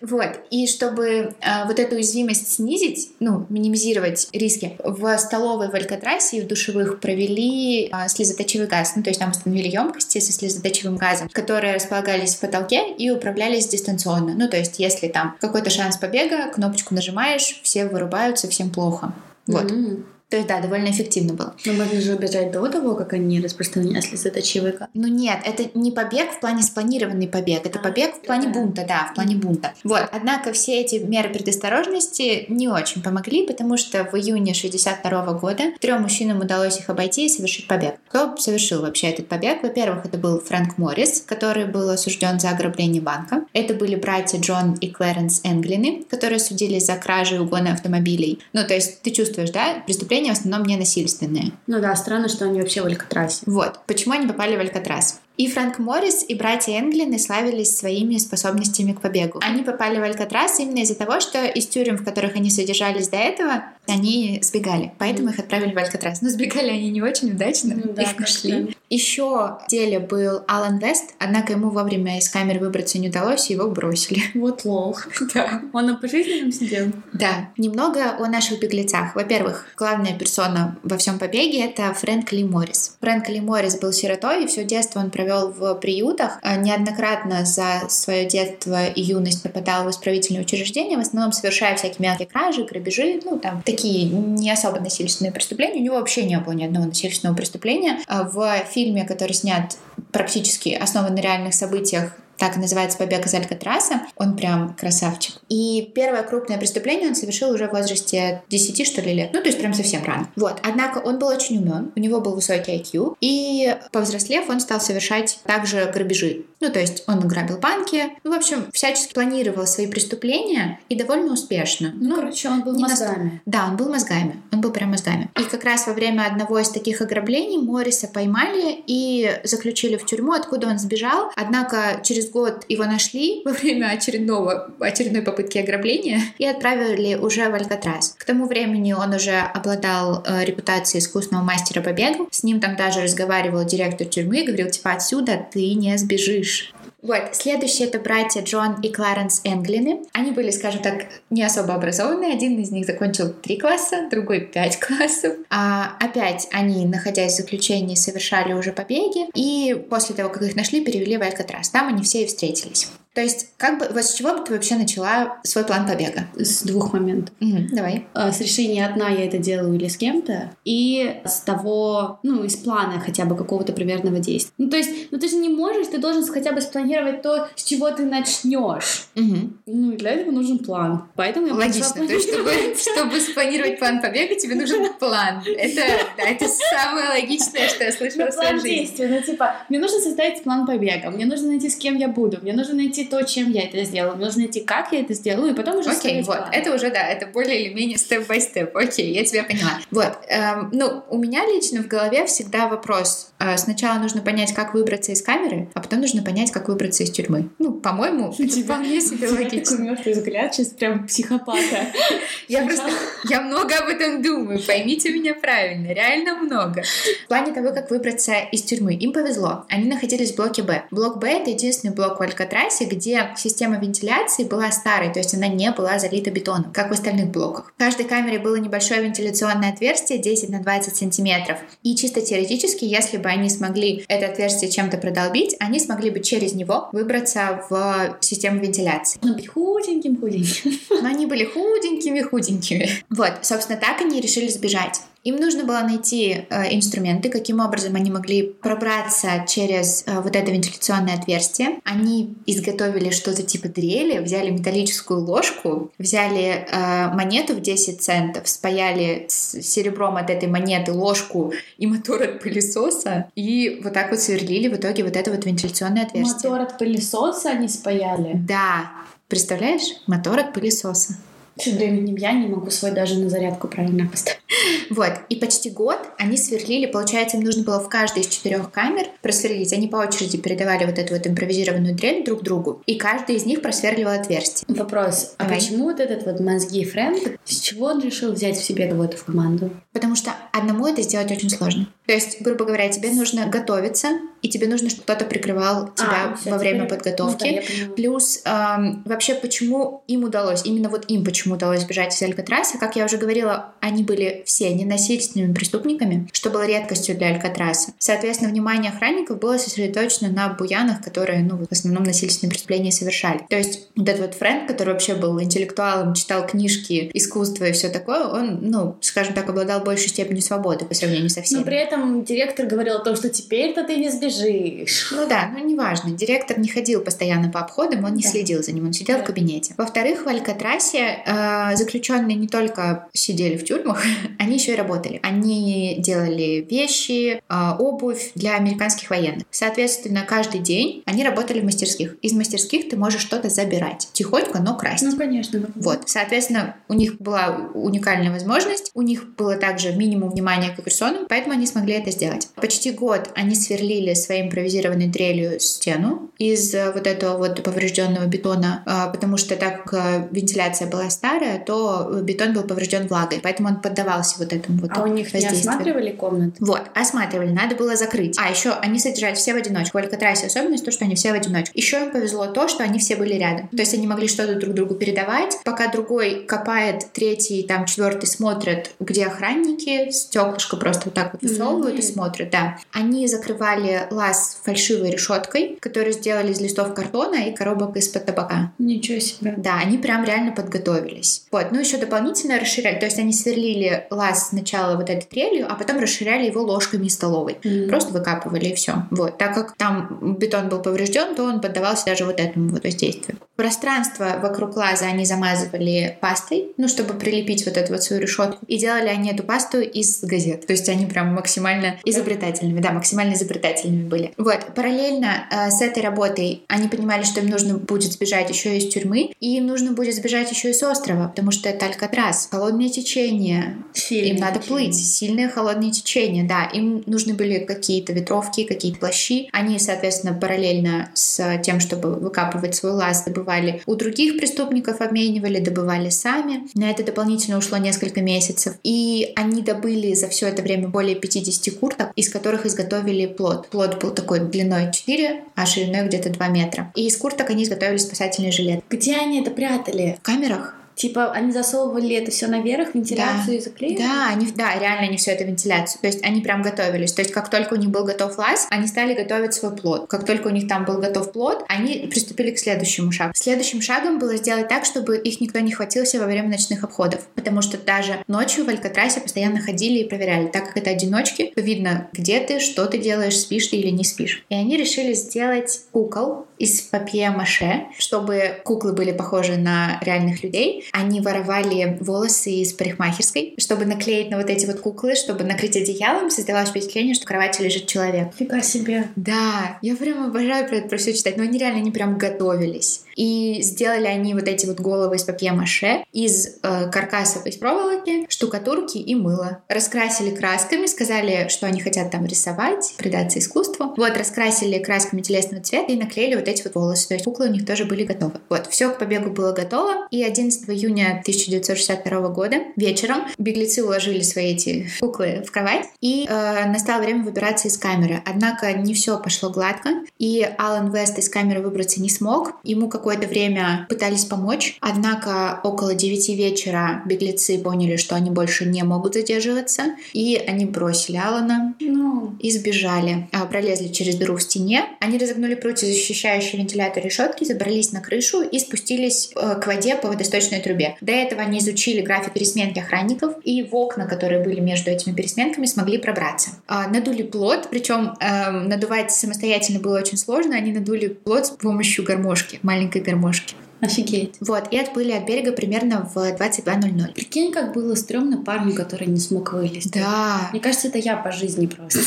Вот. 0.05 0.41
И 0.51 0.67
чтобы 0.67 1.07
э, 1.07 1.65
вот 1.67 1.79
эту 1.79 1.97
уязвимость 1.97 2.53
снизить, 2.53 3.13
ну, 3.21 3.47
минимизировать 3.49 4.29
риски, 4.33 4.77
в 4.85 5.17
столовой 5.19 5.71
в 5.71 5.75
Алькатрасе 5.75 6.39
и 6.39 6.41
в 6.43 6.47
душевых 6.47 7.01
провели 7.01 7.87
э, 7.87 8.09
слезоточивый 8.09 8.67
газ. 8.67 8.93
Ну, 8.97 9.03
то 9.03 9.09
есть 9.09 9.19
там 9.19 9.31
установили 9.31 9.69
емкости 9.69 10.19
со 10.21 10.33
слезоточивым 10.33 10.97
газом, 10.97 11.31
которые 11.31 11.75
располагались 11.75 12.35
в 12.35 12.41
потолке 12.41 12.93
и 12.93 13.11
управлялись 13.11 13.67
дистанционно. 13.67 14.35
Ну, 14.35 14.49
то 14.49 14.59
есть 14.59 14.79
если 14.79 15.09
там 15.09 15.37
какой-то 15.41 15.71
шанс 15.71 15.97
побега, 15.97 16.51
кнопочку 16.53 16.95
нажимаешь, 16.95 17.61
все 17.63 17.87
вырубаются, 17.87 18.47
всем 18.49 18.69
плохо. 18.69 19.15
Вот. 19.47 19.71
Mm-hmm. 19.71 20.05
То 20.31 20.37
есть, 20.37 20.49
да, 20.49 20.61
довольно 20.61 20.91
эффективно 20.91 21.35
было. 21.35 21.55
Но 21.65 21.73
можно 21.75 22.01
же 22.01 22.17
бежать 22.17 22.51
до 22.51 22.67
того, 22.69 22.95
как 22.95 23.13
они 23.13 23.41
распространялись 23.41 24.09
слезоточивый 24.09 24.75
Ну 24.95 25.07
нет, 25.07 25.39
это 25.45 25.67
не 25.79 25.93
побег 25.93 26.33
в 26.33 26.41
плане 26.41 26.63
спланированный 26.63 27.29
побег, 27.29 27.67
это 27.67 27.79
а, 27.79 27.83
побег 27.83 28.17
в 28.17 28.21
плане 28.21 28.49
да. 28.49 28.53
бунта, 28.53 28.85
да, 28.87 29.09
в 29.11 29.15
плане 29.15 29.37
бунта. 29.37 29.75
Вот, 29.85 30.09
однако 30.13 30.53
все 30.53 30.81
эти 30.81 30.97
меры 30.97 31.29
предосторожности 31.29 32.47
не 32.49 32.69
очень 32.69 33.03
помогли, 33.03 33.47
потому 33.47 33.77
что 33.77 34.05
в 34.05 34.17
июне 34.17 34.55
62 34.55 35.33
года 35.35 35.65
трем 35.81 36.03
мужчинам 36.03 36.41
удалось 36.41 36.79
их 36.79 36.89
обойти 36.91 37.27
и 37.27 37.29
совершить 37.29 37.67
побег. 37.67 37.97
Кто 38.09 38.37
совершил 38.37 38.83
вообще 38.83 39.09
этот 39.09 39.29
побег? 39.29 39.63
Во-первых, 39.63 40.05
это 40.07 40.19
был 40.19 40.41
Фрэнк 40.41 40.79
Моррис, 40.79 41.23
который 41.27 41.65
был 41.65 41.89
осужден 41.91 42.41
за 42.41 42.51
ограбление 42.51 43.03
банка. 43.03 43.45
Это 43.53 43.75
были 43.75 43.95
братья 43.95 44.39
Джон 44.39 44.75
и 44.75 44.91
Клэренс 44.91 45.43
Энглины, 45.45 46.05
которые 46.11 46.39
судились 46.39 46.87
за 46.87 46.97
кражи 46.97 47.37
и 47.37 47.39
угоны 47.39 47.69
автомобилей. 47.69 48.41
Ну, 48.53 48.67
то 48.67 48.75
есть 48.75 49.03
ты 49.03 49.11
чувствуешь, 49.11 49.51
да, 49.51 49.83
преступление 49.87 50.24
преступления 50.25 50.35
в 50.35 50.39
основном 50.39 50.67
не 50.67 50.77
насильственные. 50.77 51.53
Ну 51.67 51.81
да, 51.81 51.95
странно, 51.97 52.29
что 52.29 52.45
они 52.47 52.61
вообще 52.61 52.83
в 52.83 52.87
Алькатрасе. 52.87 53.43
Вот. 53.47 53.81
Почему 53.87 54.15
они 54.15 54.27
попали 54.27 54.57
в 54.57 54.61
Алькатрас? 54.61 55.21
И 55.37 55.49
Фрэнк 55.49 55.81
Моррис, 55.81 56.25
и 56.29 56.35
братья 56.37 56.79
Энглины 56.79 57.19
славились 57.19 57.77
своими 57.77 58.19
способностями 58.19 58.93
к 58.93 59.01
побегу. 59.01 59.41
Они 59.43 59.65
попали 59.65 59.99
в 59.99 60.03
Алькатрас 60.05 60.61
именно 60.61 60.79
из-за 60.81 60.95
того, 60.95 61.19
что 61.19 61.45
из 61.45 61.67
тюрем, 61.67 61.97
в 61.97 62.05
которых 62.05 62.37
они 62.37 62.51
содержались 62.51 63.09
до 63.09 63.17
этого, 63.17 63.65
они 63.89 64.39
сбегали. 64.43 64.93
Поэтому 64.99 65.31
их 65.31 65.39
отправили 65.41 65.75
в 65.75 65.79
Алькатрас. 65.79 66.23
Но 66.23 66.29
сбегали 66.29 66.71
они 66.71 66.91
не 66.91 67.03
очень 67.03 67.33
удачно. 67.33 67.75
Ну, 67.75 67.93
да, 67.93 68.03
их 68.03 68.19
нашли. 68.19 68.77
Еще 68.91 69.25
в 69.25 69.67
деле 69.69 69.99
был 69.99 70.43
Алан 70.47 70.79
Вест, 70.79 71.15
однако 71.19 71.53
ему 71.53 71.71
вовремя 71.71 72.19
из 72.19 72.29
камеры 72.29 72.61
выбраться 72.61 72.99
не 72.99 73.09
удалось, 73.09 73.51
и 73.51 73.55
его 73.55 73.69
бросили. 73.69 74.23
Вот 74.35 74.65
лох. 74.65 75.09
Да. 75.35 75.63
Он 75.73 75.87
на 75.87 75.97
пожизненном 75.97 76.53
сидел? 76.53 76.93
Да. 77.13 77.51
Немного 77.57 78.17
о 78.19 78.29
наших 78.29 78.61
беглецах. 78.61 79.17
Во-первых, 79.17 79.67
главная 79.77 80.17
персона 80.17 80.77
во 80.83 80.97
всем 80.97 81.19
побеге— 81.19 81.65
это 81.65 81.93
Фрэнк 81.93 82.31
Ли 82.31 82.45
Моррис. 82.45 82.97
Фрэнк 83.01 83.29
Ли 83.31 83.41
Моррис 83.41 83.81
был 83.81 83.93
сиротой, 83.93 84.45
и 84.45 84.47
все 84.47 84.65
детство 84.65 85.01
он 85.01 85.11
провел 85.11 85.24
провел 85.25 85.51
в 85.51 85.75
приютах, 85.77 86.39
а 86.43 86.57
неоднократно 86.57 87.45
за 87.45 87.89
свое 87.89 88.27
детство 88.27 88.87
и 88.87 89.01
юность 89.01 89.43
попадал 89.43 89.85
в 89.85 89.91
исправительные 89.91 90.43
учреждения, 90.43 90.97
в 90.97 91.01
основном 91.01 91.33
совершая 91.33 91.77
всякие 91.77 92.07
мелкие 92.07 92.29
кражи, 92.29 92.65
грабежи, 92.65 93.21
ну, 93.25 93.39
там, 93.39 93.63
такие 93.65 94.05
не 94.05 94.51
особо 94.51 94.81
насильственные 94.81 95.33
преступления. 95.33 95.81
У 95.81 95.85
него 95.85 95.97
вообще 95.97 96.25
не 96.25 96.39
было 96.39 96.53
ни 96.53 96.65
одного 96.65 96.87
насильственного 96.87 97.37
преступления. 97.37 97.99
А 98.07 98.25
в 98.25 98.65
фильме, 98.71 99.05
который 99.05 99.33
снят 99.33 99.77
практически 100.13 100.71
основан 100.71 101.15
на 101.15 101.21
реальных 101.21 101.55
событиях, 101.55 102.17
так 102.37 102.57
и 102.57 102.61
называется 102.61 102.99
«Побег 102.99 103.27
из 103.27 103.35
Алькатраса». 103.35 104.03
Он 104.17 104.37
прям 104.37 104.75
красавчик. 104.75 105.41
И 105.49 105.91
первое 105.95 106.23
крупное 106.23 106.59
преступление 106.59 107.09
он 107.09 107.15
совершил 107.15 107.51
уже 107.51 107.69
в 107.69 107.73
возрасте 107.73 108.43
10, 108.49 108.87
что 108.87 109.01
ли, 109.01 109.15
лет. 109.15 109.31
Ну, 109.33 109.41
то 109.41 109.47
есть 109.47 109.59
прям 109.59 109.75
совсем 109.75 110.05
рано. 110.05 110.29
Вот. 110.37 110.61
Однако 110.63 110.99
он 110.99 111.19
был 111.19 111.29
очень 111.29 111.59
умен, 111.59 111.93
у 111.95 112.01
него 112.01 112.21
был 112.21 112.35
высокий 112.35 112.73
IQ, 112.79 113.17
и 113.21 113.77
повзрослев, 113.93 114.49
он 114.49 114.61
стал 114.61 114.81
совершать 114.81 115.41
также 115.45 115.91
грабежи. 115.93 116.45
Ну, 116.61 116.71
то 116.71 116.81
есть 116.81 117.05
он 117.07 117.21
грабил 117.21 117.59
банки, 117.59 118.05
ну, 118.25 118.33
в 118.33 118.37
общем, 118.37 118.67
всячески 118.73 119.13
планировал 119.13 119.67
свои 119.67 119.87
преступления 119.87 120.81
и 120.89 120.97
довольно 120.97 121.33
успешно. 121.33 121.93
Ну, 121.95 122.11
ну 122.11 122.17
короче, 122.17 122.49
он 122.49 122.63
был 122.63 122.79
мозгами. 122.79 123.25
Наст... 123.25 123.43
Да, 123.47 123.67
он 123.69 123.77
был 123.77 123.91
мозгами. 123.91 124.43
Он 124.53 124.61
был 124.61 124.73
прям 124.73 124.91
мозгами. 124.91 125.31
И 125.39 125.45
как 125.45 125.65
раз 125.65 125.87
во 125.87 125.93
время 125.93 126.27
одного 126.27 126.59
из 126.59 126.71
таких 126.71 127.01
ограблений 127.01 127.59
Морриса 127.59 128.09
поймали 128.09 128.83
и 128.87 129.41
заключили 129.45 129.97
в 129.97 130.07
тюрьму, 130.07 130.33
откуда 130.33 130.69
он 130.69 130.79
сбежал. 130.79 131.31
Однако 131.37 132.01
через 132.03 132.24
год 132.31 132.65
его 132.69 132.85
нашли 132.85 133.43
во 133.45 133.53
время 133.53 133.91
очередного, 133.91 134.71
очередной 134.81 135.23
попытки 135.23 135.59
ограбления 135.59 136.21
и 136.39 136.47
отправили 136.47 137.15
уже 137.15 137.49
в 137.49 137.55
Алькатрас. 137.55 138.15
К 138.19 138.25
тому 138.25 138.47
времени 138.47 138.93
он 138.93 139.15
уже 139.15 139.39
обладал 139.39 140.23
э, 140.27 140.45
репутацией 140.45 141.03
искусного 141.03 141.43
мастера 141.43 141.81
побега. 141.81 142.27
С 142.31 142.43
ним 142.43 142.61
там 142.61 142.77
даже 142.77 143.03
разговаривал 143.03 143.65
директор 143.65 144.07
тюрьмы 144.07 144.41
и 144.41 144.47
говорил, 144.47 144.71
типа, 144.71 144.93
отсюда 144.93 145.47
ты 145.53 145.75
не 145.75 145.97
сбежишь. 145.97 146.74
Вот, 147.05 147.21
следующие 147.33 147.89
это 147.89 148.01
братья 148.01 148.41
Джон 148.41 148.81
и 148.81 148.91
Кларенс 148.91 149.43
Энглины. 149.45 150.05
Они 150.15 150.31
были, 150.31 150.51
скажем 150.51 150.81
так, 150.81 151.05
не 151.29 151.43
особо 151.43 151.75
образованные. 151.75 152.33
Один 152.33 152.59
из 152.59 152.71
них 152.71 152.87
закончил 152.87 153.29
три 153.31 153.59
класса, 153.59 154.09
другой 154.11 154.41
пять 154.41 154.81
классов. 154.81 155.35
А 155.51 155.99
опять 156.01 156.49
они, 156.51 156.87
находясь 156.87 157.35
в 157.35 157.37
заключении, 157.37 157.95
совершали 157.95 158.55
уже 158.55 158.73
побеги. 158.73 159.29
И 159.35 159.75
после 159.91 160.17
того, 160.17 160.31
как 160.31 160.45
их 160.45 160.57
нашли, 160.57 160.83
перевели 160.83 161.19
в 161.19 161.23
Алькатрас. 161.23 161.69
Там 161.69 161.89
они 161.89 162.03
все 162.03 162.23
и 162.23 162.27
встретились. 162.27 162.89
То 163.15 163.21
есть, 163.21 163.51
как 163.59 163.79
бы, 163.79 163.89
вот 163.93 164.05
с 164.05 164.15
чего 164.15 164.35
бы 164.35 164.45
ты 164.45 164.53
вообще 164.53 164.75
начала 164.75 165.39
свой 165.45 165.65
план 165.65 165.87
побега? 165.87 166.27
С 166.35 166.65
двух 166.65 166.93
моментов. 166.93 167.33
Угу, 167.41 167.69
давай. 167.73 168.07
А, 168.13 168.33
с 168.33 168.41
решения 168.41 168.85
одна 168.85 169.09
я 169.09 169.25
это 169.25 169.39
делаю 169.39 169.75
или 169.75 169.87
с 169.87 169.97
кем-то, 169.97 170.51
и 170.65 171.21
с 171.25 171.41
того, 171.41 172.19
ну, 172.25 172.43
из 172.43 172.57
плана 172.57 172.99
хотя 172.99 173.25
бы 173.25 173.37
какого-то 173.37 173.73
примерного 173.73 174.19
действия. 174.19 174.53
Ну, 174.59 174.69
то 174.69 174.77
есть, 174.77 175.13
ну 175.13 175.19
ты 175.19 175.29
же 175.29 175.37
не 175.37 175.49
можешь, 175.49 175.87
ты 175.87 175.99
должен 175.99 176.25
хотя 176.25 176.51
бы 176.53 176.61
спланировать 176.61 177.23
то, 177.23 177.49
с 177.55 177.63
чего 177.63 177.91
ты 177.93 178.05
начнешь. 178.05 179.07
Угу. 179.15 179.37
Ну, 179.67 179.93
и 179.93 179.97
для 179.97 180.11
этого 180.11 180.33
нужен 180.33 180.59
план. 180.59 181.05
Поэтому 181.15 181.47
я 181.47 181.55
Логично. 181.55 182.07
То 182.07 182.13
есть, 182.13 182.29
чтобы, 182.29 182.51
чтобы 182.77 183.21
спланировать 183.21 183.79
план 183.79 184.01
побега, 184.01 184.35
тебе 184.35 184.57
нужен 184.57 184.93
план. 184.99 185.41
Это, 185.47 185.83
да, 186.17 186.25
это 186.25 186.47
самое 186.49 187.11
логичное, 187.11 187.69
что 187.69 187.85
я 187.85 187.93
слышала 187.93 188.25
ну, 188.25 188.31
в 188.31 188.35
своей 188.35 188.55
жизни. 188.55 188.69
действия. 188.71 189.09
Ну, 189.09 189.21
типа, 189.21 189.55
мне 189.69 189.79
нужно 189.79 190.01
составить 190.01 190.43
план 190.43 190.67
побега, 190.67 191.11
мне 191.11 191.27
нужно 191.27 191.49
найти, 191.49 191.71
с 191.71 191.77
кем 191.77 191.97
я 191.97 192.09
буду, 192.09 192.39
мне 192.43 192.53
нужно 192.53 192.75
найти 192.75 193.04
то, 193.05 193.23
чем 193.23 193.51
я 193.51 193.63
это 193.63 193.83
сделала. 193.85 194.15
Мне 194.15 194.27
нужно 194.27 194.43
найти, 194.43 194.61
как 194.61 194.93
я 194.93 195.01
это 195.01 195.15
сделаю, 195.15 195.53
и 195.53 195.57
потом 195.57 195.79
уже 195.79 195.91
Окей, 195.91 196.23
вот. 196.23 196.37
План. 196.37 196.49
Это 196.53 196.75
уже, 196.75 196.91
да, 196.91 197.07
это 197.07 197.27
более 197.27 197.65
или 197.65 197.75
менее 197.75 197.99
степ-бай-степ. 197.99 198.77
Окей, 198.77 199.13
я 199.13 199.25
тебя 199.25 199.45
поняла. 199.45 199.79
Вот. 199.91 200.19
Эм, 200.29 200.71
ну, 200.73 201.03
у 201.09 201.19
меня 201.19 201.45
лично 201.47 201.83
в 201.83 201.87
голове 201.87 202.27
всегда 202.27 202.69
вопрос. 202.69 203.33
Э, 203.39 203.57
сначала 203.57 203.99
нужно 203.99 204.23
понять, 204.23 204.55
как 204.55 204.75
выбраться 204.75 205.13
из 205.13 205.23
камеры, 205.23 205.69
а 205.75 205.81
потом 205.81 206.01
нужно 206.01 206.23
понять, 206.23 206.51
как 206.51 206.69
выбраться 206.69 207.03
из 207.03 207.11
тюрьмы. 207.11 207.51
Ну, 207.59 207.73
по-моему, 207.73 208.35
это 208.39 208.61
вполне 208.61 209.01
себе 209.01 209.29
логично. 209.29 209.77
мертвый 209.77 210.15
взгляд 210.15 210.55
сейчас 210.55 210.69
прям 210.69 211.07
психопата. 211.07 211.87
Я 212.49 212.65
просто, 212.65 212.91
я 213.29 213.41
много 213.41 213.75
об 213.77 213.89
этом 213.89 214.23
думаю, 214.23 214.61
поймите 214.67 215.11
меня 215.11 215.35
правильно, 215.35 215.93
реально 215.93 216.37
много. 216.37 216.83
В 217.25 217.29
плане 217.29 217.53
того, 217.55 217.73
как 217.73 217.91
выбраться 217.91 218.35
из 218.53 218.63
тюрьмы, 218.63 218.95
им 218.95 219.13
повезло. 219.13 219.65
Они 219.69 219.87
находились 219.89 220.33
в 220.33 220.37
блоке 220.37 220.63
Б. 220.63 220.85
Блок 220.91 221.19
Б— 221.19 221.29
это 221.41 221.51
единственный 221.51 221.95
блок 221.95 222.19
в 222.19 222.23
Алькатрасе, 222.23 222.87
где 222.95 223.31
система 223.37 223.79
вентиляции 223.79 224.45
была 224.45 224.71
старой, 224.71 225.13
то 225.13 225.19
есть 225.19 225.35
она 225.35 225.49
не 225.49 225.71
была 225.73 225.99
залита 225.99 226.31
бетоном, 226.31 226.73
как 226.73 226.91
в 226.91 226.93
остальных 226.93 227.29
блоках. 227.29 227.73
В 227.75 227.79
каждой 227.79 228.07
камере 228.07 228.39
было 228.39 228.57
небольшое 228.57 229.03
вентиляционное 229.03 229.73
отверстие 229.73 230.19
10 230.19 230.49
на 230.51 230.61
20 230.61 230.97
сантиметров. 230.97 231.59
И 231.83 231.95
чисто 231.97 232.21
теоретически, 232.21 232.85
если 232.85 233.17
бы 233.17 233.29
они 233.29 233.51
смогли 233.51 234.05
это 234.09 234.27
отверстие 234.27 234.71
чем-то 234.71 234.99
продолбить, 234.99 235.57
они 235.59 235.79
смогли 235.81 236.11
бы 236.11 236.21
через 236.21 236.55
него 236.55 236.89
выбраться 236.93 237.65
в 237.69 238.17
систему 238.21 238.61
вентиляции. 238.61 239.19
Ну, 239.23 239.35
быть 239.35 239.49
худеньким-худеньким. 239.49 240.79
Но 241.03 241.09
они 241.09 241.27
были 241.27 241.45
худенькими-худенькими. 241.45 243.05
Вот, 243.11 243.33
собственно, 243.43 243.79
так 243.79 244.01
они 244.01 244.21
решили 244.21 244.49
сбежать. 244.49 245.01
Им 245.25 245.37
нужно 245.37 245.65
было 245.65 245.81
найти 245.81 246.45
э, 246.51 246.75
инструменты, 246.75 247.31
каким 247.31 247.61
образом 247.61 247.97
они 247.97 248.11
могли 248.11 248.43
пробраться 248.43 249.45
через 249.49 250.05
э, 250.07 250.21
вот 250.21 250.37
это 250.37 250.53
вентиляционное 250.53 251.15
отверстие. 251.15 251.81
Они 251.85 252.35
изготовили 252.45 253.09
что-то 253.09 253.43
типа 253.43 253.69
дрели, 253.69 254.19
взяли 254.19 254.51
металлическую 254.51 255.25
ложку, 255.25 255.91
взяли 255.99 256.67
э, 256.71 257.09
монету 257.15 257.55
в 257.55 257.61
10 257.63 258.03
центов, 258.03 258.47
спаяли 258.47 259.25
с 259.29 259.63
серебром 259.63 260.17
от 260.17 260.29
этой 260.29 260.49
монеты 260.49 260.93
ложку 260.93 261.55
и 261.79 261.87
мотор 261.87 262.23
от 262.23 262.43
пылесоса, 262.43 263.31
и 263.35 263.81
вот 263.83 263.95
так 263.95 264.11
вот 264.11 264.21
сверлили 264.21 264.69
в 264.69 264.77
итоге 264.77 265.05
вот 265.05 265.17
это 265.17 265.31
вот 265.31 265.47
вентиляционное 265.47 266.03
отверстие. 266.03 266.51
Мотор 266.51 266.69
от 266.69 266.79
пылесоса 266.79 267.49
они 267.49 267.69
спаяли? 267.69 268.33
Да. 268.35 268.91
Представляешь? 269.29 270.03
Мотор 270.07 270.39
от 270.41 270.53
пылесоса. 270.53 271.17
Временем 271.57 272.17
я 272.17 272.33
не 272.33 272.49
могу 272.49 272.71
свой 272.71 272.91
даже 272.91 273.19
на 273.19 273.31
зарядку 273.31 273.69
правильно 273.69 274.07
поставить. 274.07 274.41
Вот, 274.91 275.13
и 275.29 275.37
почти 275.37 275.71
год 275.71 275.99
они 276.19 276.37
сверлили, 276.37 276.87
получается, 276.87 277.37
им 277.37 277.43
нужно 277.43 277.65
было 277.65 277.81
в 277.81 277.89
каждой 277.89 278.23
из 278.23 278.29
четырех 278.29 278.71
камер 278.71 279.07
просверлить. 279.23 279.73
Они 279.73 279.89
по 279.89 279.97
очереди 279.97 280.39
передавали 280.39 280.85
вот 280.85 280.99
эту 280.99 281.15
вот 281.15 281.27
импровизированную 281.27 281.95
дрель 281.95 282.25
друг 282.25 282.43
другу, 282.43 282.83
и 282.87 282.97
каждый 282.97 283.37
из 283.37 283.47
них 283.47 283.63
просверливал 283.63 284.13
отверстие. 284.13 284.65
Вопрос, 284.69 285.35
а 285.39 285.45
Давай. 285.45 285.57
а 285.57 285.61
почему 285.61 285.85
вот 285.85 286.01
этот 286.01 286.27
вот 286.27 286.41
мозги 286.41 286.85
Фрэнк, 286.85 287.39
с 287.45 287.61
чего 287.61 287.87
он 287.87 288.01
решил 288.03 288.33
взять 288.33 288.57
в 288.57 288.65
себе 288.65 288.87
кого-то 288.87 289.17
в 289.17 289.25
команду? 289.25 289.71
Потому 289.93 290.17
что 290.17 290.33
одному 290.53 290.87
это 290.87 291.03
сделать 291.03 291.31
очень 291.31 291.51
сложно. 291.51 291.89
То 292.07 292.13
есть, 292.13 292.41
грубо 292.41 292.65
говоря, 292.65 292.89
тебе 292.89 293.11
нужно 293.11 293.47
готовиться, 293.47 294.09
и 294.43 294.49
тебе 294.51 294.69
нужно, 294.69 294.91
чтобы 294.91 295.05
кто-то 295.05 295.25
прикрывал 295.25 295.91
тебя 295.95 296.37
а, 296.37 296.51
во 296.51 296.59
время 296.59 296.85
теперь... 296.85 296.99
подготовки. 296.99 297.63
Ну, 297.63 297.87
да, 297.89 297.95
Плюс 297.95 298.43
эм, 298.45 299.03
вообще, 299.07 299.35
почему 299.35 300.03
им 300.07 300.25
удалось, 300.25 300.67
именно 300.67 300.91
вот 300.91 301.07
им 301.09 301.25
почему 301.25 301.55
удалось 301.55 301.85
бежать 301.85 302.15
из 302.15 302.21
Алькатраса, 302.21 302.77
как 302.77 302.97
я 302.97 303.07
уже 303.07 303.17
говорила, 303.17 303.73
они 303.81 304.03
были 304.03 304.43
все 304.45 304.75
ненасильственными 304.75 305.55
преступниками, 305.55 306.29
что 306.33 306.51
было 306.51 306.67
редкостью 306.67 307.17
для 307.17 307.29
Алькатраса. 307.29 307.93
Соответственно, 307.99 308.51
внимание 308.51 308.93
охранников 308.93 309.39
было 309.39 309.57
сосредоточено 309.57 310.29
на 310.29 310.51
буянах, 310.51 311.03
которые, 311.03 311.43
ну, 311.43 311.57
в 311.57 311.73
основном 311.73 312.03
насильственные 312.03 312.51
преступления 312.51 312.93
совершали. 312.93 313.41
То 313.49 313.57
есть 313.57 313.89
вот 313.97 314.07
этот 314.07 314.21
вот 314.21 314.35
Фрэнк, 314.35 314.69
который 314.69 314.93
вообще 314.93 315.15
был 315.15 315.41
интеллектуалом, 315.41 316.13
читал 316.13 316.47
книжки, 316.47 317.11
искусство 317.15 317.65
и 317.65 317.73
все 317.73 317.89
такое, 317.89 318.27
он, 318.27 318.59
ну, 318.61 318.99
скажем 319.01 319.33
так, 319.33 319.49
обладал 319.49 319.81
большей 319.81 320.11
степенью 320.11 320.43
свободы 320.43 320.85
по 320.85 320.93
сравнению 320.93 321.31
со 321.31 321.41
всеми. 321.41 321.61
Но 321.61 321.65
при 321.65 321.77
этом 321.77 321.94
директор 322.25 322.67
говорил 322.67 322.97
о 322.97 323.05
том, 323.05 323.17
что 323.17 323.29
теперь-то 323.29 323.85
ты 323.85 323.97
не 323.97 324.11
сбежишь 324.11 324.35
бежишь. 324.35 325.13
Ну 325.13 325.27
да, 325.29 325.51
ну 325.53 325.65
неважно. 325.65 326.11
Директор 326.11 326.59
не 326.59 326.69
ходил 326.69 327.01
постоянно 327.03 327.51
по 327.51 327.61
обходам, 327.61 328.05
он 328.05 328.15
не 328.15 328.23
да. 328.23 328.29
следил 328.29 328.63
за 328.63 328.73
ним, 328.73 328.87
он 328.87 328.93
сидел 328.93 329.19
да. 329.19 329.23
в 329.23 329.27
кабинете. 329.27 329.75
Во-вторых, 329.77 330.25
в 330.25 330.29
Алькатрасе 330.29 331.23
э, 331.27 331.77
заключенные 331.77 332.37
не 332.37 332.49
только 332.49 333.09
сидели 333.13 333.57
в 333.57 333.65
тюрьмах, 333.65 334.03
они 334.39 334.55
еще 334.55 334.73
и 334.73 334.77
работали. 334.77 335.21
Они 335.23 335.97
делали 335.99 336.67
вещи, 336.69 337.43
э, 337.49 337.71
обувь 337.79 338.33
для 338.35 338.57
американских 338.57 339.11
военных. 339.11 339.45
Соответственно, 339.51 340.25
каждый 340.27 340.61
день 340.61 341.03
они 341.07 341.25
работали 341.25 341.61
в 341.61 341.65
мастерских. 341.65 342.17
Из 342.23 342.33
мастерских 342.33 342.89
ты 342.89 342.97
можешь 342.97 343.23
что-то 343.23 343.49
забирать. 343.49 344.09
Тихонько, 344.13 344.61
но 344.61 344.77
красть. 344.77 345.05
Ну, 345.05 345.17
конечно. 345.17 345.61
Вот. 345.75 346.03
Соответственно, 346.07 346.77
у 346.89 346.95
них 346.95 347.19
была 347.19 347.71
уникальная 347.75 348.31
возможность. 348.31 348.91
У 348.95 349.03
них 349.03 349.35
было 349.37 349.57
также 349.57 349.93
минимум 349.93 350.31
внимания 350.31 350.71
к 350.71 350.79
операционным, 350.79 351.27
поэтому 351.29 351.55
они 351.55 351.67
смогли 351.67 351.84
это 351.93 352.11
сделать. 352.11 352.49
Почти 352.55 352.91
год 352.91 353.31
они 353.35 353.55
сверлили 353.55 354.15
своей 354.15 354.43
импровизированной 354.43 355.09
дрелью 355.09 355.61
стену 355.61 356.31
из 356.39 356.75
э, 356.75 356.91
вот 356.93 357.07
этого 357.07 357.37
вот 357.37 357.63
поврежденного 357.63 358.27
бетона, 358.27 358.83
а, 358.87 359.09
потому 359.09 359.37
что 359.37 359.57
так 359.57 359.85
как 359.85 359.95
э, 359.95 360.29
вентиляция 360.31 360.89
была 360.89 361.11
старая, 361.11 361.59
то 361.59 362.21
бетон 362.23 362.53
был 362.53 362.63
поврежден 362.63 363.07
влагой, 363.07 363.41
поэтому 363.43 363.69
он 363.69 363.81
поддавался 363.81 364.37
вот 364.39 364.53
этому 364.53 364.81
вот 364.81 364.91
А 364.95 365.03
у 365.03 365.07
них 365.07 365.33
не 365.35 365.47
осматривали 365.47 366.13
комнаты? 366.13 366.57
Вот, 366.61 366.83
осматривали, 366.95 367.51
надо 367.51 367.77
было 367.77 367.97
закрыть. 367.97 368.37
А 368.39 368.51
еще 368.51 368.71
они 368.71 368.99
содержались 368.99 369.39
все 369.39 369.55
в 369.55 369.57
одиночку. 369.57 369.99
В 369.99 370.01
Алькатрасе 370.01 370.47
особенность 370.47 370.85
то, 370.85 370.91
что 370.91 371.05
они 371.05 371.15
все 371.15 371.33
в 371.33 371.35
одиночку. 371.35 371.77
Еще 371.77 371.99
им 371.99 372.11
повезло 372.11 372.47
то, 372.47 372.69
что 372.69 372.85
они 372.85 372.99
все 372.99 373.17
были 373.17 373.35
рядом. 373.35 373.69
То 373.69 373.79
есть 373.79 373.95
они 373.95 374.07
могли 374.07 374.29
что-то 374.29 374.55
друг 374.55 374.75
другу 374.75 374.95
передавать, 374.95 375.57
пока 375.65 375.91
другой 375.91 376.45
копает, 376.47 377.07
третий, 377.13 377.63
там, 377.63 377.87
четвертый 377.87 378.27
смотрят, 378.27 378.91
где 379.01 379.27
охранники, 379.27 380.11
стеклышко 380.11 380.77
просто 380.77 381.03
вот 381.07 381.15
так 381.15 381.33
вот 381.33 381.51
высовывают 381.75 381.97
mm-hmm. 381.97 382.11
и 382.11 382.13
смотрят, 382.13 382.51
да. 382.51 382.79
Они 382.93 383.27
закрывали 383.27 384.07
лаз 384.11 384.59
фальшивой 384.63 385.11
решеткой, 385.11 385.77
которую 385.81 386.13
сделали 386.13 386.53
из 386.53 386.61
листов 386.61 386.95
картона 386.95 387.49
и 387.49 387.55
коробок 387.55 387.97
из-под 387.97 388.27
табака. 388.27 388.73
Ничего 388.79 389.19
себе. 389.21 389.55
Да, 389.57 389.79
они 389.79 389.99
прям 389.99 390.25
реально 390.25 390.53
подготовились. 390.53 390.85
готовились. 390.85 391.45
Вот, 391.51 391.67
ну 391.71 391.81
еще 391.81 391.97
дополнительно 391.97 392.59
расширяли, 392.59 392.99
то 392.99 393.07
есть 393.07 393.19
они 393.19 393.33
сверлили 393.33 394.07
лаз 394.11 394.49
сначала 394.49 394.97
вот 394.97 395.11
этой 395.11 395.27
трелью, 395.27 395.67
а 395.71 395.75
потом 395.75 395.99
расширяли 395.99 396.47
его 396.47 396.63
ложками 396.63 397.07
из 397.07 397.15
столовой. 397.15 397.57
Mm. 397.63 397.89
Просто 397.89 398.13
выкапывали 398.13 398.67
и 398.67 398.75
все. 398.75 399.07
Вот, 399.11 399.39
так 399.39 399.55
как 399.55 399.77
там 399.77 400.37
бетон 400.39 400.69
был 400.69 400.81
поврежден, 400.81 401.35
то 401.35 401.45
он 401.45 401.61
поддавался 401.61 402.07
даже 402.07 402.25
вот 402.25 402.41
этому 402.41 402.71
вот 402.71 402.85
воздействию. 402.85 403.39
Пространство 403.57 404.41
вокруг 404.43 404.77
лаза 404.77 405.07
они 405.07 405.25
замазывали 405.25 406.19
пастой, 406.21 406.73
ну, 406.77 406.89
чтобы 406.89 407.15
прилепить 407.15 407.65
вот 407.67 407.77
эту 407.77 407.93
вот 407.93 408.03
свою 408.03 408.21
решетку. 408.21 408.65
И 408.67 408.79
делали 408.79 409.09
они 409.09 409.31
эту 409.31 409.45
пасту 409.45 409.81
из 409.81 410.23
газет. 410.25 410.67
То 410.67 410.73
есть 410.73 410.89
они 410.89 411.07
прям 411.07 411.29
максимально 411.35 411.64
изобретательными, 412.05 412.81
да, 412.81 412.93
максимально 412.93 413.35
изобретательными 413.35 414.09
были. 414.09 414.33
Вот, 414.37 414.75
параллельно 414.75 415.47
э, 415.51 415.71
с 415.71 415.81
этой 415.81 416.03
работой 416.03 416.63
они 416.69 416.89
понимали, 416.89 417.23
что 417.23 417.41
им 417.41 417.49
нужно 417.49 417.79
будет 417.79 418.13
сбежать 418.13 418.49
еще 418.51 418.77
из 418.77 418.93
тюрьмы, 418.93 419.33
и 419.41 419.57
им 419.57 419.67
нужно 419.67 419.93
будет 419.93 420.15
сбежать 420.15 420.51
еще 420.51 420.71
и 420.71 420.73
с 420.73 420.83
острова, 420.83 421.29
потому 421.29 421.51
что 421.51 421.69
это 421.69 421.87
Алькатрас. 421.87 422.49
Холодное 422.51 422.89
течение. 422.89 423.77
Сильное 423.93 424.31
им 424.31 424.37
надо 424.37 424.59
течение. 424.61 424.87
плыть. 424.87 424.95
Сильное 424.95 425.49
холодное 425.49 425.91
течение, 425.91 426.45
да. 426.45 426.65
Им 426.65 427.03
нужны 427.07 427.35
были 427.35 427.59
какие-то 427.59 428.13
ветровки, 428.13 428.65
какие-то 428.65 428.99
плащи. 428.99 429.49
Они, 429.53 429.79
соответственно, 429.79 430.35
параллельно 430.35 431.11
с 431.15 431.59
тем, 431.63 431.81
чтобы 431.81 432.15
выкапывать 432.15 432.75
свой 432.75 432.93
лаз, 432.93 433.25
добывали 433.25 433.83
у 433.87 433.95
других 433.95 434.37
преступников, 434.37 435.01
обменивали, 435.01 435.61
добывали 435.61 436.11
сами. 436.11 436.69
На 436.75 436.91
это 436.91 437.05
дополнительно 437.05 437.59
ушло 437.59 437.79
несколько 437.79 438.21
месяцев. 438.21 438.75
И 438.83 439.33
они 439.37 439.63
добыли 439.63 440.15
за 440.15 440.29
все 440.29 440.49
это 440.49 440.63
время 440.63 440.89
более 440.89 441.17
50 441.17 441.54
курток, 441.71 442.13
из 442.17 442.31
которых 442.31 442.67
изготовили 442.67 443.27
плод. 443.27 443.69
Плод 443.69 444.01
был 444.01 444.11
такой 444.11 444.41
длиной 444.41 444.93
4, 444.93 445.45
а 445.55 445.67
шириной 445.67 446.07
где-то 446.07 446.31
2 446.31 446.49
метра. 446.49 446.93
И 446.95 447.07
из 447.07 447.17
курток 447.17 447.51
они 447.51 447.65
изготовили 447.65 447.99
спасательный 447.99 448.53
жилет. 448.53 448.83
Где 448.89 449.17
они 449.17 449.41
это 449.41 449.51
прятали? 449.51 450.17
В 450.21 450.23
камерах. 450.23 450.77
Типа 450.95 451.33
они 451.33 451.53
засовывали 451.53 452.15
это 452.15 452.31
все 452.31 452.47
наверх, 452.47 452.95
вентиляцию 452.95 453.47
да. 453.47 453.55
и 453.55 453.61
заклеивали? 453.61 454.03
Да, 454.03 454.29
они, 454.29 454.47
да, 454.53 454.79
реально 454.79 455.09
они 455.09 455.17
все 455.17 455.33
это 455.33 455.45
вентиляцию. 455.45 456.01
То 456.01 456.07
есть 456.07 456.25
они 456.25 456.41
прям 456.41 456.63
готовились. 456.63 457.13
То 457.13 457.23
есть 457.23 457.33
как 457.33 457.51
только 457.51 457.75
у 457.75 457.77
них 457.77 457.91
был 457.91 458.05
готов 458.05 458.39
лаз, 458.39 458.67
они 458.71 458.87
стали 458.87 459.15
готовить 459.15 459.55
свой 459.55 459.75
плод. 459.75 460.07
Как 460.09 460.25
только 460.25 460.49
у 460.49 460.51
них 460.51 460.69
там 460.69 460.85
был 460.85 460.99
готов 460.99 461.33
плод, 461.33 461.65
они 461.69 462.07
приступили 462.11 462.51
к 462.51 462.59
следующему 462.59 463.13
шагу. 463.13 463.33
Следующим 463.35 463.81
шагом 463.81 464.19
было 464.19 464.37
сделать 464.37 464.69
так, 464.69 464.85
чтобы 464.85 465.17
их 465.17 465.41
никто 465.41 465.59
не 465.59 465.73
хватился 465.73 466.19
во 466.19 466.27
время 466.27 466.49
ночных 466.49 466.85
обходов. 466.85 467.27
Потому 467.35 467.63
что 467.63 467.77
даже 467.79 468.23
ночью 468.29 468.65
в 468.65 468.69
Алькатрасе 468.69 469.21
постоянно 469.21 469.61
ходили 469.61 469.99
и 469.99 470.09
проверяли. 470.09 470.47
Так 470.47 470.69
как 470.69 470.77
это 470.77 470.91
одиночки, 470.91 471.53
то 471.55 471.61
видно, 471.61 472.09
где 472.13 472.41
ты, 472.41 472.61
что 472.61 472.87
ты 472.87 472.99
делаешь, 472.99 473.39
спишь 473.39 473.67
ты 473.67 473.77
или 473.77 473.91
не 473.91 474.05
спишь. 474.05 474.45
И 474.49 474.55
они 474.55 474.77
решили 474.77 475.13
сделать 475.13 475.81
кукол 475.93 476.47
из 476.59 476.81
папье-маше, 476.83 477.87
чтобы 477.99 478.61
куклы 478.65 478.93
были 478.93 479.13
похожи 479.13 479.57
на 479.57 479.99
реальных 480.03 480.43
людей. 480.85 480.91
Они 480.93 481.21
воровали 481.21 481.99
волосы 482.01 482.51
из 482.51 482.73
парикмахерской, 482.73 483.55
чтобы 483.59 483.85
наклеить 483.85 484.31
на 484.31 484.39
вот 484.39 484.51
эти 484.51 484.67
вот 484.67 484.81
куклы, 484.81 485.15
чтобы 485.15 485.45
накрыть 485.45 485.77
одеялом, 485.77 486.31
создавалось 486.31 486.71
впечатление, 486.71 487.15
что 487.15 487.25
в 487.25 487.29
кровати 487.29 487.63
лежит 487.63 487.87
человек. 487.87 488.35
Фига 488.37 488.63
себе. 488.63 489.09
Да, 489.17 489.79
я 489.83 489.97
прям 489.97 490.27
обожаю 490.27 490.67
про 490.69 490.77
это 490.77 490.89
про 490.89 490.99
все 490.99 491.13
читать, 491.13 491.37
но 491.37 491.43
они 491.43 491.59
реально 491.59 491.81
не 491.81 491.91
прям 491.91 492.19
готовились. 492.19 493.04
И 493.17 493.61
сделали 493.63 494.07
они 494.07 494.35
вот 494.35 494.49
эти 494.49 494.67
вот 494.67 494.81
головы 494.81 495.17
из 495.17 495.25
папье-маше, 495.25 496.05
из 496.13 496.59
э, 496.63 496.91
каркасов 496.91 497.47
из 497.47 497.57
проволоки, 497.57 498.27
штукатурки 498.29 498.99
и 498.99 499.15
мыла. 499.15 499.63
Раскрасили 499.69 500.35
красками, 500.35 500.87
сказали, 500.87 501.49
что 501.49 501.67
они 501.67 501.81
хотят 501.81 502.11
там 502.11 502.27
рисовать, 502.27 502.95
предаться 502.99 503.39
искусству. 503.39 503.95
Вот, 503.97 504.17
раскрасили 504.17 504.79
красками 504.79 505.21
телесного 505.21 505.63
цвета 505.63 505.93
и 505.93 505.97
наклеили 505.97 506.35
вот 506.35 506.49
эти 506.49 506.63
вот 506.63 506.75
волосы. 506.75 507.09
То 507.09 507.15
есть 507.15 507.25
куклы 507.25 507.49
у 507.49 507.53
них 507.53 507.67
тоже 507.67 507.85
были 507.85 508.05
готовы. 508.05 508.41
Вот, 508.49 508.67
все 508.67 508.91
к 508.91 508.99
побегу 508.99 509.31
было 509.31 509.53
готово. 509.53 510.07
И 510.11 510.23
11 510.23 510.69
июня 510.69 511.21
1962 511.21 512.29
года 512.29 512.57
вечером 512.77 513.25
беглецы 513.39 513.85
уложили 513.85 514.23
свои 514.23 514.53
эти 514.55 514.91
куклы 515.01 515.43
в 515.47 515.51
кровать. 515.51 515.87
И 516.01 516.27
э, 516.29 516.67
настало 516.67 517.03
время 517.03 517.25
выбираться 517.25 517.69
из 517.69 517.79
камеры. 517.79 518.23
Однако 518.25 518.73
не 518.73 518.95
все 518.95 519.19
пошло 519.19 519.51
гладко. 519.51 519.91
И 520.19 520.47
Алан 520.59 520.93
Вест 520.93 521.19
из 521.19 521.29
камеры 521.29 521.61
выбраться 521.61 522.01
не 522.01 522.09
смог. 522.09 522.53
Ему 522.63 522.89
как 522.89 523.04
какое-то 523.05 523.29
время 523.29 523.85
пытались 523.91 524.25
помочь, 524.25 524.79
однако 524.81 525.61
около 525.63 525.95
9 525.95 526.31
вечера 526.31 527.03
беглецы 527.05 527.59
поняли, 527.59 527.97
что 527.97 528.15
они 528.15 528.31
больше 528.31 528.65
не 528.65 528.83
могут 528.83 529.13
задерживаться, 529.13 529.83
и 530.15 530.37
они 530.37 530.65
бросили 530.65 531.19
Алана 531.19 531.75
no. 531.83 532.35
и 532.41 532.51
сбежали. 532.51 533.29
А, 533.33 533.45
пролезли 533.45 533.89
через 533.89 534.15
дыру 534.15 534.37
в 534.37 534.43
стене. 534.43 534.87
Они 535.01 535.19
разогнули 535.19 535.55
прутья, 535.55 535.87
защищающие 535.87 536.59
вентилятор 536.59 537.05
решетки, 537.05 537.45
забрались 537.45 537.93
на 537.93 538.01
крышу 538.01 538.41
и 538.41 538.59
спустились 538.59 539.33
э, 539.37 539.61
к 539.61 539.67
воде 539.67 539.97
по 539.97 540.09
водосточной 540.09 540.61
трубе. 540.61 540.97
До 541.03 541.13
этого 541.13 541.43
они 541.43 541.59
изучили 541.59 542.01
график 542.01 542.33
пересменки 542.33 542.79
охранников, 542.79 543.35
и 543.45 543.63
в 543.65 543.75
окна, 543.75 544.07
которые 544.07 544.43
были 544.43 544.61
между 544.61 544.91
этими 544.91 545.15
пересменками, 545.15 545.67
смогли 545.67 545.99
пробраться. 545.99 546.53
А, 546.67 546.89
надули 546.89 547.23
плод, 547.23 547.69
причем 547.71 548.15
э, 548.19 548.51
надувать 548.51 549.13
самостоятельно 549.13 549.81
было 549.81 549.99
очень 549.99 550.17
сложно. 550.17 550.57
Они 550.57 550.73
надули 550.73 551.09
плод 551.09 551.47
с 551.47 551.51
помощью 551.51 552.03
гармошки, 552.05 552.61
маленькой 552.63 552.94
маленькой 552.95 553.01
гармошки. 553.01 553.55
Офигеть. 553.81 554.37
Вот, 554.41 554.73
и 554.73 554.79
отплыли 554.79 555.13
от 555.13 555.27
берега 555.27 555.53
примерно 555.53 556.09
в 556.15 556.17
22.00. 556.17 557.13
Прикинь, 557.15 557.53
как 557.53 557.75
было 557.75 557.95
стрёмно 557.95 558.39
парню, 558.39 558.75
который 558.75 559.09
не 559.09 559.21
смог 559.21 559.53
вылезть. 559.53 559.93
Да. 559.93 560.49
Мне 560.53 560.61
кажется, 560.61 560.89
это 560.89 560.99
я 560.99 561.17
по 561.17 561.33
жизни 561.33 561.67
просто. 561.67 562.01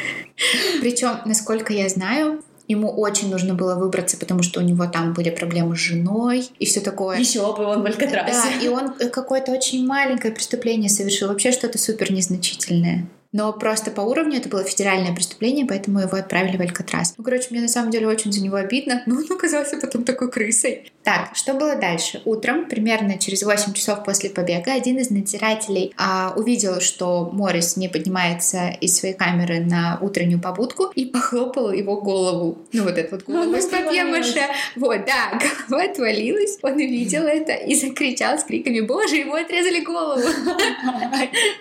Причем, 0.80 1.18
насколько 1.24 1.72
я 1.72 1.88
знаю, 1.88 2.42
Ему 2.66 2.88
очень 2.88 3.28
нужно 3.28 3.52
было 3.52 3.74
выбраться, 3.74 4.16
потому 4.16 4.42
что 4.42 4.60
у 4.60 4.62
него 4.62 4.86
там 4.86 5.12
были 5.12 5.28
проблемы 5.28 5.76
с 5.76 5.80
женой 5.80 6.48
и 6.58 6.64
все 6.64 6.80
такое. 6.80 7.18
Еще 7.18 7.40
бы 7.54 7.62
он 7.62 7.82
в 7.82 7.84
Алькатрасе. 7.84 8.32
Да, 8.32 8.64
и 8.64 8.68
он 8.68 8.94
какое-то 9.10 9.52
очень 9.52 9.86
маленькое 9.86 10.32
преступление 10.32 10.88
совершил, 10.88 11.28
вообще 11.28 11.52
что-то 11.52 11.76
супер 11.76 12.10
незначительное 12.10 13.06
но 13.34 13.52
просто 13.52 13.90
по 13.90 14.00
уровню 14.00 14.38
это 14.38 14.48
было 14.48 14.62
федеральное 14.62 15.12
преступление, 15.12 15.66
поэтому 15.66 15.98
его 15.98 16.16
отправили 16.16 16.56
в 16.56 16.60
Алькатрас. 16.60 17.14
Ну, 17.18 17.24
короче, 17.24 17.48
мне 17.50 17.60
на 17.60 17.68
самом 17.68 17.90
деле 17.90 18.06
очень 18.06 18.32
за 18.32 18.40
него 18.40 18.56
обидно, 18.56 19.02
но 19.06 19.16
он 19.16 19.26
оказался 19.30 19.76
потом 19.76 20.04
такой 20.04 20.30
крысой. 20.30 20.92
Так, 21.02 21.34
что 21.34 21.52
было 21.54 21.74
дальше? 21.74 22.22
Утром, 22.24 22.66
примерно 22.66 23.18
через 23.18 23.42
8 23.42 23.72
часов 23.72 24.04
после 24.04 24.30
побега, 24.30 24.72
один 24.72 24.98
из 24.98 25.10
надзирателей 25.10 25.92
а, 25.96 26.32
увидел, 26.36 26.80
что 26.80 27.28
Моррис 27.32 27.76
не 27.76 27.88
поднимается 27.88 28.68
из 28.80 28.96
своей 28.96 29.14
камеры 29.14 29.58
на 29.58 29.98
утреннюю 30.00 30.40
побудку 30.40 30.92
и 30.94 31.04
похлопал 31.12 31.72
его 31.72 32.00
голову. 32.00 32.58
Ну, 32.72 32.84
вот 32.84 32.96
эту 32.96 33.16
вот 33.16 33.24
голову 33.24 33.52
из 33.56 33.66
папье-маше. 33.66 34.42
Вот, 34.76 35.06
да, 35.06 35.40
голова 35.68 35.90
отвалилась, 35.90 36.58
он 36.62 36.74
увидел 36.74 37.24
это 37.24 37.52
и 37.54 37.74
закричал 37.74 38.38
с 38.38 38.44
криками 38.44 38.80
«Боже, 38.80 39.16
ему 39.16 39.34
отрезали 39.34 39.80
голову!» 39.80 40.22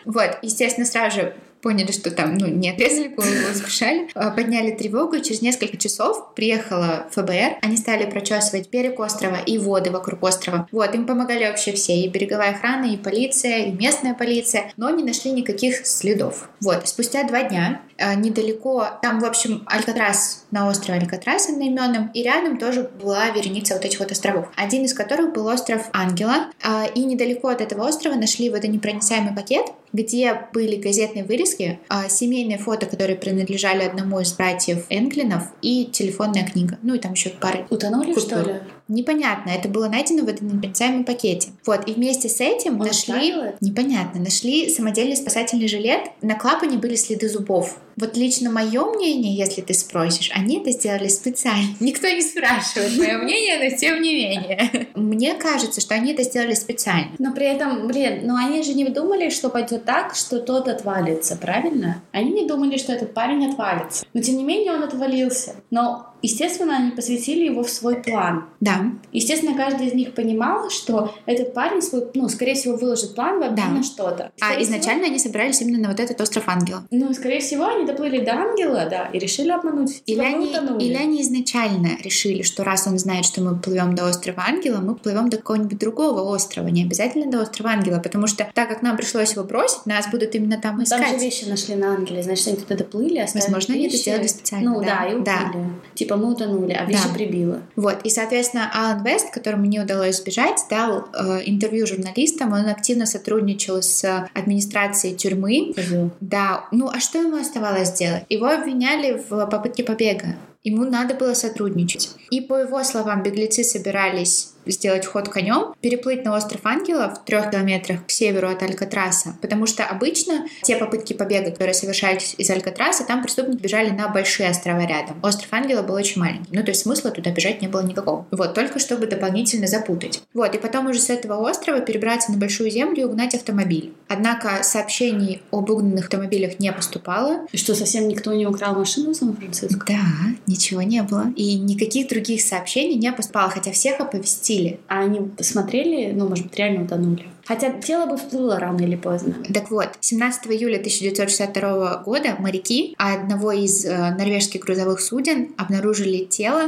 Вот, 0.05 0.37
естественно, 0.43 0.85
сразу 0.85 1.15
же 1.15 1.35
поняли, 1.63 1.91
что 1.91 2.11
там, 2.11 2.37
ну, 2.37 2.47
не 2.47 2.69
отрезали 2.69 3.07
голову, 3.07 3.53
сбежали, 3.53 4.09
а, 4.13 4.29
подняли 4.31 4.71
тревогу, 4.71 5.15
и 5.15 5.23
через 5.23 5.41
несколько 5.41 5.77
часов 5.77 6.33
приехала 6.35 7.07
ФБР, 7.11 7.59
они 7.61 7.77
стали 7.77 8.05
прочесывать 8.05 8.69
берег 8.69 8.99
острова 8.99 9.37
и 9.45 9.57
воды 9.57 9.89
вокруг 9.89 10.21
острова. 10.21 10.67
Вот, 10.71 10.93
им 10.93 11.07
помогали 11.07 11.45
вообще 11.45 11.71
все, 11.71 11.95
и 11.95 12.09
береговая 12.09 12.51
охрана, 12.51 12.85
и 12.85 12.97
полиция, 12.97 13.65
и 13.67 13.71
местная 13.71 14.13
полиция, 14.13 14.71
но 14.77 14.89
не 14.89 15.03
нашли 15.03 15.31
никаких 15.31 15.87
следов. 15.87 16.49
Вот, 16.59 16.87
спустя 16.87 17.23
два 17.23 17.43
дня 17.43 17.81
а, 17.97 18.15
недалеко, 18.15 18.87
там, 19.01 19.19
в 19.19 19.25
общем, 19.25 19.63
Алькатрас 19.67 20.45
на 20.51 20.67
острове 20.67 20.99
Алькатрас 20.99 21.49
одноименном, 21.49 22.11
и 22.13 22.23
рядом 22.23 22.57
тоже 22.57 22.89
была 23.01 23.29
вереница 23.29 23.75
вот 23.75 23.85
этих 23.85 23.99
вот 23.99 24.11
островов, 24.11 24.49
один 24.57 24.83
из 24.83 24.93
которых 24.93 25.33
был 25.33 25.47
остров 25.47 25.87
Ангела, 25.93 26.47
а, 26.61 26.85
и 26.93 27.05
недалеко 27.05 27.47
от 27.47 27.61
этого 27.61 27.87
острова 27.87 28.15
нашли 28.15 28.49
водонепроницаемый 28.49 29.33
пакет, 29.33 29.67
где 29.93 30.47
были 30.51 30.75
газетные 30.75 31.23
вырезки, 31.23 31.52
а, 31.89 32.09
семейные 32.09 32.57
фото, 32.57 32.85
которые 32.85 33.15
принадлежали 33.15 33.83
одному 33.83 34.19
из 34.19 34.33
братьев 34.33 34.85
Энглинов, 34.89 35.43
и 35.61 35.85
телефонная 35.85 36.45
книга. 36.45 36.77
Ну 36.81 36.95
и 36.95 36.99
там 36.99 37.13
еще 37.13 37.29
пары. 37.29 37.65
Утонули, 37.69 38.13
купюр. 38.13 38.23
что 38.23 38.41
ли? 38.41 38.55
Непонятно, 38.89 39.49
это 39.49 39.69
было 39.69 39.87
найдено 39.87 40.23
в 40.23 40.25
водонепроницаемом 40.25 41.05
пакете. 41.05 41.49
Вот, 41.65 41.87
и 41.87 41.93
вместе 41.93 42.27
с 42.27 42.41
этим 42.41 42.79
Он 42.81 42.87
нашли... 42.87 43.31
Ставил? 43.31 43.55
Непонятно, 43.61 44.19
нашли 44.19 44.69
самодельный 44.69 45.15
спасательный 45.15 45.67
жилет, 45.67 46.11
на 46.21 46.35
клапане 46.35 46.77
были 46.77 46.95
следы 46.95 47.29
зубов. 47.29 47.77
Вот 47.95 48.17
лично 48.17 48.49
мое 48.49 48.85
мнение, 48.85 49.35
если 49.35 49.61
ты 49.61 49.73
спросишь, 49.73 50.31
они 50.33 50.59
это 50.59 50.71
сделали 50.71 51.07
специально. 51.07 51.69
Никто 51.79 52.09
не 52.09 52.21
спрашивает 52.21 52.97
мое 52.97 53.17
мнение, 53.19 53.69
но 53.69 53.77
тем 53.77 54.01
не 54.01 54.13
менее. 54.13 54.87
Мне 54.95 55.35
кажется, 55.35 55.79
что 55.79 55.95
они 55.95 56.13
это 56.13 56.23
сделали 56.23 56.53
специально. 56.53 57.11
Но 57.19 57.33
при 57.33 57.45
этом, 57.45 57.87
блин, 57.87 58.21
ну 58.25 58.35
они 58.35 58.63
же 58.63 58.73
не 58.73 58.85
думали, 58.85 59.29
что 59.29 59.49
пойдет 59.49 59.85
так, 59.85 60.15
что 60.15 60.39
тот 60.39 60.67
отвалится, 60.67 61.37
правильно? 61.43 62.01
Они 62.13 62.31
не 62.31 62.47
думали, 62.47 62.77
что 62.77 62.93
этот 62.93 63.13
парень 63.13 63.45
отвалится. 63.45 64.05
Но 64.13 64.21
тем 64.21 64.37
не 64.37 64.45
менее 64.45 64.71
он 64.71 64.83
отвалился. 64.83 65.55
Но 65.71 66.12
естественно, 66.23 66.77
они 66.77 66.91
посвятили 66.91 67.45
его 67.45 67.63
в 67.63 67.69
свой 67.69 67.95
план. 68.01 68.45
Да. 68.59 68.85
Естественно, 69.11 69.55
каждый 69.55 69.87
из 69.87 69.93
них 69.93 70.15
понимал, 70.15 70.69
что 70.71 71.13
этот 71.27 71.53
парень 71.53 71.81
свой, 71.83 72.07
ну, 72.15 72.27
скорее 72.29 72.55
всего, 72.55 72.75
выложит 72.75 73.13
план 73.13 73.39
в 73.39 73.43
обмен 73.43 73.67
Да. 73.67 73.71
на 73.77 73.83
что-то. 73.83 74.31
А 74.41 74.45
Скорее 74.45 74.63
изначально 74.63 75.03
всего- 75.03 75.11
они 75.11 75.19
собирались 75.19 75.61
именно 75.61 75.77
на 75.83 75.89
вот 75.89 75.99
этот 75.99 76.19
остров 76.19 76.45
Ангела. 76.47 76.83
ну, 76.89 77.13
скорее 77.13 77.39
всего, 77.41 77.65
они 77.67 77.85
доплыли 77.85 78.23
до 78.25 78.31
ангела, 78.33 78.87
да, 78.89 79.09
и 79.13 79.19
решили 79.19 79.49
обмануть. 79.51 80.01
Или 80.07 80.15
Типа, 80.15 80.27
они, 80.27 80.47
утонули. 80.47 80.83
или 80.83 80.93
они 80.95 81.21
изначально 81.21 81.89
решили, 82.01 82.41
что 82.41 82.63
раз 82.63 82.87
он 82.87 82.97
знает, 82.97 83.25
что 83.25 83.41
мы 83.41 83.55
плывем 83.57 83.93
до 83.95 84.07
острова 84.09 84.43
Ангела, 84.47 84.77
мы 84.79 84.95
плывем 84.95 85.29
до 85.29 85.37
какого-нибудь 85.37 85.77
другого 85.77 86.21
острова, 86.33 86.67
не 86.69 86.83
обязательно 86.83 87.29
до 87.29 87.41
острова 87.41 87.71
Ангела, 87.71 87.99
потому 87.99 88.27
что 88.27 88.47
так 88.53 88.69
как 88.69 88.81
нам 88.81 88.95
пришлось 88.97 89.33
его 89.33 89.43
бросить, 89.43 89.85
нас 89.85 90.07
будут 90.09 90.33
именно 90.35 90.57
там 90.57 90.77
Ну, 90.77 90.85
Там 90.85 91.01
искать. 91.01 91.19
же 91.19 91.25
вещи 91.25 91.45
нашли 91.45 91.75
на 91.75 91.93
ангеле, 91.93 92.23
значит, 92.23 92.47
они 92.47 92.57
туда 92.57 92.75
доплыли, 92.75 93.19
оставили 93.19 93.43
Возможно, 93.51 93.73
они 93.75 93.83
это 93.85 93.93
вещи. 93.93 94.01
сделали 94.03 94.27
специально, 94.27 94.71
Ну, 94.71 94.79
да. 94.81 94.85
да, 94.85 95.05
и 95.05 95.21
Да. 95.21 95.49
уплыли. 95.49 95.69
Типа, 96.13 96.25
мы 96.25 96.33
утонули, 96.33 96.73
а 96.73 96.85
вещи 96.85 97.07
Да. 97.07 97.13
прибило. 97.13 97.59
Вот, 97.75 97.97
и, 98.03 98.09
соответственно, 98.09 98.69
Алан 98.73 99.03
Вест, 99.03 99.31
которому 99.31 99.65
не 99.65 99.79
удалось 99.79 100.17
сбежать, 100.17 100.59
дал 100.69 101.07
э, 101.13 101.41
интервью 101.45 101.87
журналистам, 101.87 102.53
он 102.53 102.67
активно 102.67 103.05
сотрудничал 103.05 103.81
с 103.81 104.29
администрацией 104.33 105.15
тюрьмы. 105.15 105.73
Козёл. 105.75 106.11
Да, 106.21 106.65
ну 106.71 106.89
а 106.89 106.99
что 106.99 107.19
ему 107.19 107.37
оставалось 107.37 107.89
сделать? 107.89 108.23
Его 108.29 108.47
обвиняли 108.47 109.21
в 109.29 109.45
попытке 109.47 109.83
побега. 109.83 110.35
Ему 110.63 110.85
надо 110.85 111.13
было 111.13 111.33
сотрудничать. 111.33 112.11
И 112.29 112.39
по 112.41 112.55
его 112.55 112.83
словам, 112.83 113.21
беглецы 113.21 113.63
собирались 113.63 114.52
сделать 114.65 115.05
ход 115.05 115.29
конем, 115.29 115.73
переплыть 115.81 116.23
на 116.25 116.35
остров 116.35 116.61
Ангелов 116.65 117.19
в 117.19 117.25
трех 117.25 117.51
километрах 117.51 118.05
к 118.05 118.11
северу 118.11 118.49
от 118.49 118.61
Алькатраса, 118.63 119.35
потому 119.41 119.65
что 119.65 119.83
обычно 119.85 120.45
те 120.61 120.77
попытки 120.77 121.13
побега, 121.13 121.51
которые 121.51 121.73
совершались 121.73 122.35
из 122.37 122.49
Алькатраса, 122.49 123.05
там 123.05 123.21
преступники 123.23 123.61
бежали 123.61 123.89
на 123.89 124.07
большие 124.07 124.49
острова 124.49 124.85
рядом. 124.85 125.19
Остров 125.23 125.47
Ангела 125.51 125.81
был 125.81 125.95
очень 125.95 126.19
маленький, 126.21 126.49
ну 126.51 126.63
то 126.63 126.71
есть 126.71 126.81
смысла 126.81 127.11
туда 127.11 127.31
бежать 127.31 127.61
не 127.61 127.67
было 127.67 127.81
никакого. 127.81 128.25
Вот, 128.31 128.53
только 128.53 128.79
чтобы 128.79 129.07
дополнительно 129.07 129.67
запутать. 129.67 130.21
Вот, 130.33 130.53
и 130.55 130.57
потом 130.57 130.87
уже 130.87 130.99
с 130.99 131.09
этого 131.09 131.35
острова 131.49 131.79
перебраться 131.81 132.31
на 132.31 132.37
большую 132.37 132.69
землю 132.69 133.01
и 133.01 133.03
угнать 133.05 133.35
автомобиль. 133.35 133.93
Однако 134.07 134.63
сообщений 134.63 135.41
об 135.51 135.69
угнанных 135.69 136.05
автомобилях 136.05 136.59
не 136.59 136.71
поступало, 136.71 137.47
И 137.51 137.57
что, 137.57 137.75
совсем 137.75 138.07
никто 138.07 138.33
не 138.33 138.45
украл 138.45 138.75
машину 138.75 139.11
в 139.11 139.15
Сан-Франциско? 139.15 139.85
да, 139.87 140.01
ничего 140.47 140.81
не 140.81 141.01
было. 141.03 141.31
И 141.35 141.55
никаких 141.55 142.07
других 142.09 142.41
сообщений 142.41 142.95
не 142.95 143.11
поступало, 143.11 143.49
хотя 143.49 143.71
всех 143.71 143.99
оповестили. 143.99 144.52
А 144.87 144.99
они 145.01 145.19
посмотрели, 145.21 146.11
ну, 146.13 146.27
может 146.27 146.45
быть, 146.45 146.57
реально 146.57 146.83
утонули. 146.85 147.23
Хотя 147.45 147.71
тело 147.71 148.05
бы 148.05 148.17
всплыло 148.17 148.59
рано 148.59 148.81
или 148.81 148.95
поздно. 148.95 149.35
Так 149.53 149.69
вот, 149.69 149.89
17 149.99 150.47
июля 150.47 150.77
1962 150.77 151.97
года 152.05 152.35
моряки 152.39 152.95
одного 152.97 153.51
из 153.51 153.85
э, 153.85 154.15
норвежских 154.17 154.61
грузовых 154.61 155.01
суден 155.01 155.49
обнаружили 155.57 156.23
тело 156.25 156.61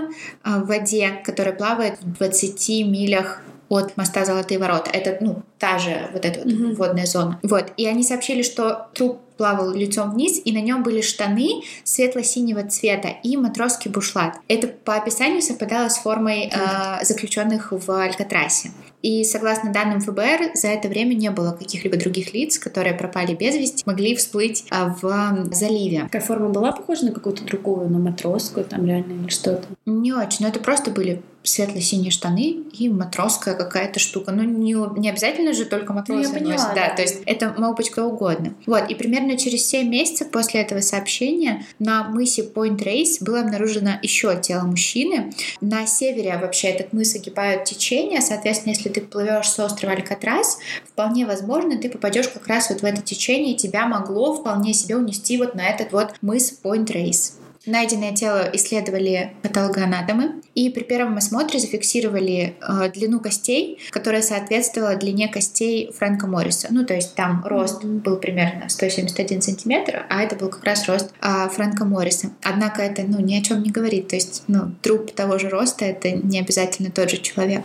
э, 0.43 0.59
в 0.59 0.67
воде, 0.67 1.11
которое 1.23 1.53
плавает 1.53 1.99
в 2.01 2.17
20 2.17 2.69
милях 2.87 3.41
от 3.69 3.97
моста 3.97 4.25
Золотые 4.25 4.59
ворота. 4.59 4.91
Это, 4.91 5.17
ну, 5.21 5.41
та 5.57 5.79
же 5.79 6.09
вот 6.13 6.25
эта 6.25 6.39
вот 6.39 6.53
Мгм. 6.53 6.75
водная 6.75 7.05
зона. 7.05 7.39
Вот. 7.41 7.71
И 7.77 7.87
они 7.87 8.03
сообщили, 8.03 8.43
что 8.43 8.87
труп 8.93 9.19
плавал 9.37 9.71
лицом 9.71 10.11
вниз, 10.11 10.41
и 10.43 10.51
на 10.51 10.61
нем 10.61 10.83
были 10.83 11.01
штаны 11.01 11.63
светло-синего 11.83 12.63
цвета 12.67 13.09
и 13.23 13.37
матросский 13.37 13.91
бушлат. 13.91 14.37
Это 14.47 14.67
по 14.67 14.95
описанию 14.95 15.41
совпадало 15.41 15.89
с 15.89 15.97
формой 15.97 16.51
э, 16.51 17.03
заключенных 17.03 17.71
в 17.71 17.91
Алькатрасе. 17.91 18.71
И 19.05 19.23
согласно 19.23 19.71
данным 19.71 20.01
ФБР, 20.01 20.55
за 20.55 20.69
это 20.69 20.87
время 20.87 21.13
не 21.13 21.29
было 21.29 21.51
каких-либо 21.51 21.95
других 21.95 22.33
лиц, 22.33 22.57
которые 22.57 22.95
пропали 22.95 23.35
без 23.35 23.55
вести, 23.55 23.83
могли 23.85 24.15
всплыть 24.15 24.65
а, 24.71 24.95
в 24.99 25.53
заливе. 25.53 26.05
Такая 26.05 26.23
форма 26.23 26.49
была 26.49 26.71
похожа 26.71 27.05
на 27.05 27.11
какую-то 27.11 27.43
другую, 27.43 27.87
на 27.87 27.99
матросскую 27.99 28.65
там 28.65 28.83
реально 28.83 29.13
или 29.21 29.29
что-то? 29.29 29.67
Не 29.85 30.11
очень, 30.11 30.37
но 30.39 30.47
это 30.47 30.59
просто 30.59 30.89
были 30.89 31.21
светло-синие 31.47 32.11
штаны 32.11 32.63
и 32.73 32.89
матросская 32.89 33.55
какая-то 33.55 33.99
штука. 33.99 34.31
Ну, 34.31 34.43
не, 34.43 34.75
не 34.99 35.09
обязательно 35.09 35.53
же 35.53 35.65
только 35.65 35.93
матросы 35.93 36.29
Ну, 36.29 36.33
поняла, 36.33 36.53
носят, 36.53 36.73
да, 36.75 36.89
да. 36.89 36.95
то 36.95 37.01
есть 37.01 37.21
это 37.25 37.53
мог 37.57 37.77
быть 37.77 37.89
кто 37.89 38.05
угодно. 38.05 38.53
Вот, 38.65 38.89
и 38.89 38.95
примерно 38.95 39.37
через 39.37 39.65
7 39.67 39.87
месяцев 39.87 40.29
после 40.31 40.61
этого 40.61 40.81
сообщения 40.81 41.65
на 41.79 42.09
мысе 42.09 42.43
Point 42.53 42.77
Race 42.77 43.17
было 43.21 43.41
обнаружено 43.41 43.91
еще 44.01 44.39
тело 44.41 44.63
мужчины. 44.63 45.33
На 45.61 45.85
севере 45.85 46.37
вообще 46.37 46.69
этот 46.69 46.93
мыс 46.93 47.15
огибают 47.15 47.65
течения, 47.65 48.21
соответственно, 48.21 48.73
если 48.73 48.89
ты 48.95 49.01
плывешь 49.01 49.49
с 49.49 49.59
острова 49.59 49.93
Алькатрас, 49.93 50.57
вполне 50.87 51.25
возможно, 51.25 51.77
ты 51.77 51.89
попадешь 51.89 52.29
как 52.29 52.47
раз 52.47 52.69
вот 52.69 52.81
в 52.81 52.85
это 52.85 53.01
течение, 53.01 53.53
и 53.53 53.57
тебя 53.57 53.85
могло 53.87 54.33
вполне 54.33 54.73
себе 54.73 54.95
унести 54.95 55.37
вот 55.37 55.53
на 55.53 55.67
этот 55.67 55.91
вот 55.91 56.15
мыс 56.21 56.57
Point 56.63 56.87
Race. 56.87 57.33
Найденное 57.65 58.13
тело 58.13 58.47
исследовали 58.53 59.33
патологоанатомы 59.41 60.41
и 60.53 60.69
при 60.69 60.83
первом 60.83 61.17
осмотре 61.17 61.59
зафиксировали 61.59 62.55
э, 62.61 62.91
длину 62.91 63.19
костей, 63.19 63.79
которая 63.89 64.21
соответствовала 64.21 64.95
длине 64.95 65.27
костей 65.27 65.91
Фрэнка 65.97 66.27
Морриса. 66.27 66.67
Ну, 66.69 66.85
то 66.85 66.93
есть 66.93 67.15
там 67.15 67.43
рост 67.43 67.83
был 67.83 68.17
примерно 68.17 68.69
171 68.69 69.41
сантиметр, 69.41 70.05
а 70.09 70.21
это 70.21 70.35
был 70.35 70.49
как 70.49 70.63
раз 70.63 70.87
рост 70.87 71.11
а, 71.21 71.49
Фрэнка 71.49 71.85
Морриса. 71.85 72.29
Однако 72.43 72.83
это, 72.83 73.01
ну, 73.01 73.19
ни 73.19 73.35
о 73.35 73.41
чем 73.41 73.63
не 73.63 73.71
говорит. 73.71 74.09
То 74.09 74.15
есть, 74.15 74.43
ну, 74.47 74.71
труп 74.83 75.11
того 75.11 75.39
же 75.39 75.49
роста— 75.49 75.85
это 75.85 76.11
не 76.11 76.39
обязательно 76.39 76.91
тот 76.91 77.09
же 77.09 77.17
человек. 77.17 77.63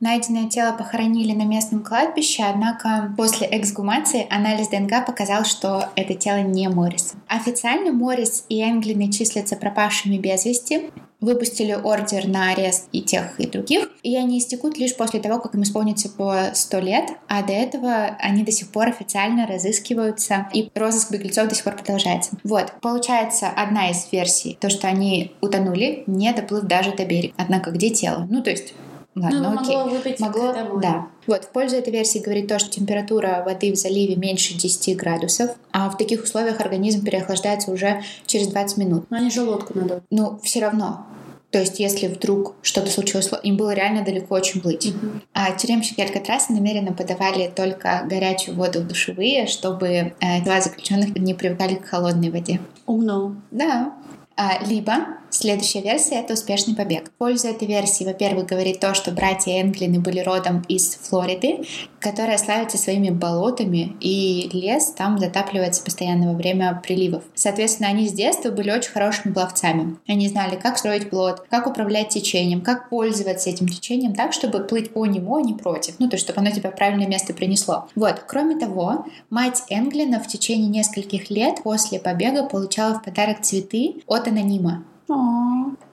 Найденное 0.00 0.48
тело 0.48 0.72
похоронили 0.72 1.32
на 1.32 1.42
местном 1.42 1.82
кладбище, 1.82 2.44
однако 2.44 3.12
после 3.16 3.48
эксгумации 3.50 4.26
анализ 4.30 4.68
ДНК 4.68 5.04
показал, 5.04 5.44
что 5.44 5.86
это 5.96 6.14
тело 6.14 6.40
не 6.42 6.68
Морриса. 6.68 7.16
Официально 7.26 7.92
Моррис 7.92 8.44
и 8.48 8.62
Энглины 8.62 9.10
числятся 9.10 9.56
пропавшими 9.56 10.16
без 10.16 10.44
вести, 10.44 10.90
выпустили 11.20 11.72
ордер 11.72 12.28
на 12.28 12.52
арест 12.52 12.88
и 12.92 13.02
тех, 13.02 13.40
и 13.40 13.46
других, 13.48 13.88
и 14.04 14.16
они 14.16 14.38
истекут 14.38 14.78
лишь 14.78 14.96
после 14.96 15.18
того, 15.18 15.40
как 15.40 15.56
им 15.56 15.62
исполнится 15.62 16.08
по 16.08 16.50
100 16.54 16.78
лет, 16.78 17.10
а 17.26 17.42
до 17.42 17.52
этого 17.52 18.16
они 18.20 18.44
до 18.44 18.52
сих 18.52 18.70
пор 18.70 18.88
официально 18.88 19.48
разыскиваются, 19.48 20.46
и 20.52 20.70
розыск 20.76 21.10
беглецов 21.10 21.48
до 21.48 21.56
сих 21.56 21.64
пор 21.64 21.74
продолжается. 21.74 22.30
Вот, 22.44 22.72
получается, 22.80 23.48
одна 23.48 23.90
из 23.90 24.06
версий, 24.12 24.56
то, 24.60 24.70
что 24.70 24.86
они 24.86 25.32
утонули, 25.40 26.04
не 26.06 26.32
доплыв 26.32 26.64
даже 26.64 26.92
до 26.92 27.04
берега. 27.04 27.34
Однако 27.36 27.72
где 27.72 27.90
тело? 27.90 28.26
Ну, 28.30 28.42
то 28.42 28.50
есть 28.50 28.74
Ладно, 29.22 29.50
ну, 29.54 29.60
окей. 29.60 29.76
могло 29.76 29.90
выпить 29.90 30.20
Могло, 30.20 30.52
море. 30.52 30.80
да. 30.82 31.06
Вот, 31.26 31.44
в 31.44 31.48
пользу 31.48 31.76
этой 31.76 31.92
версии 31.92 32.18
говорит 32.18 32.48
то, 32.48 32.58
что 32.58 32.70
температура 32.70 33.42
воды 33.44 33.72
в 33.72 33.76
заливе 33.76 34.16
меньше 34.16 34.54
10 34.54 34.96
градусов, 34.96 35.50
а 35.72 35.90
в 35.90 35.96
таких 35.96 36.22
условиях 36.22 36.60
организм 36.60 37.04
переохлаждается 37.04 37.70
уже 37.70 38.02
через 38.26 38.48
20 38.48 38.78
минут. 38.78 39.04
Но 39.10 39.16
они 39.18 39.30
же 39.30 39.42
лодку 39.42 39.76
надо. 39.78 40.02
Но 40.10 40.38
все 40.42 40.60
равно. 40.60 41.06
То 41.50 41.58
есть, 41.58 41.80
если 41.80 42.08
вдруг 42.08 42.54
что-то 42.60 42.90
случилось, 42.90 43.30
им 43.42 43.56
было 43.56 43.72
реально 43.72 44.04
далеко 44.04 44.34
очень 44.34 44.60
плыть. 44.60 44.92
А 45.32 45.50
тюремщики 45.52 46.00
Алькатраса 46.00 46.52
намеренно 46.52 46.92
подавали 46.92 47.50
только 47.54 48.02
горячую 48.04 48.54
воду 48.54 48.80
в 48.80 48.86
душевые, 48.86 49.46
чтобы 49.46 49.88
э, 49.88 50.44
тела 50.44 50.60
заключенных 50.60 51.16
не 51.16 51.32
привыкали 51.32 51.76
к 51.76 51.86
холодной 51.86 52.30
воде. 52.30 52.60
Умно. 52.84 53.34
Да. 53.50 53.94
А, 54.40 54.64
либо 54.64 54.98
следующая 55.30 55.80
версия— 55.80 56.14
это 56.20 56.34
успешный 56.34 56.76
побег. 56.76 57.08
В 57.08 57.10
пользу 57.18 57.48
этой 57.48 57.66
версии, 57.66 58.04
во-первых, 58.04 58.46
говорит 58.46 58.78
то, 58.78 58.94
что 58.94 59.10
братья 59.10 59.60
Энглины 59.60 59.98
были 59.98 60.20
родом 60.20 60.64
из 60.68 60.94
Флориды, 60.94 61.64
которая 62.00 62.38
славится 62.38 62.78
своими 62.78 63.10
болотами, 63.10 63.96
и 64.00 64.48
лес 64.52 64.92
там 64.96 65.18
затапливается 65.18 65.82
постоянно 65.82 66.32
во 66.32 66.36
время 66.36 66.80
приливов. 66.82 67.24
Соответственно, 67.34 67.88
они 67.88 68.08
с 68.08 68.12
детства 68.12 68.50
были 68.50 68.70
очень 68.70 68.90
хорошими 68.90 69.32
пловцами. 69.32 69.96
Они 70.06 70.28
знали, 70.28 70.56
как 70.56 70.78
строить 70.78 71.10
плот, 71.10 71.44
как 71.50 71.66
управлять 71.66 72.08
течением, 72.10 72.60
как 72.60 72.88
пользоваться 72.88 73.50
этим 73.50 73.68
течением 73.68 74.14
так, 74.14 74.32
чтобы 74.32 74.60
плыть 74.60 74.92
по 74.92 75.06
нему, 75.06 75.36
а 75.36 75.42
не 75.42 75.54
против. 75.54 75.96
Ну, 75.98 76.08
то 76.08 76.16
есть, 76.16 76.24
чтобы 76.24 76.40
оно 76.40 76.50
тебя 76.50 76.70
в 76.70 76.76
правильное 76.76 77.06
место 77.06 77.34
принесло. 77.34 77.88
Вот. 77.94 78.24
Кроме 78.26 78.56
того, 78.58 79.06
мать 79.30 79.62
Энглина 79.68 80.20
в 80.20 80.26
течение 80.26 80.68
нескольких 80.68 81.30
лет 81.30 81.62
после 81.62 81.98
побега 81.98 82.44
получала 82.44 82.94
в 82.94 83.02
подарок 83.02 83.42
цветы 83.42 84.02
от 84.06 84.28
анонима. 84.28 84.84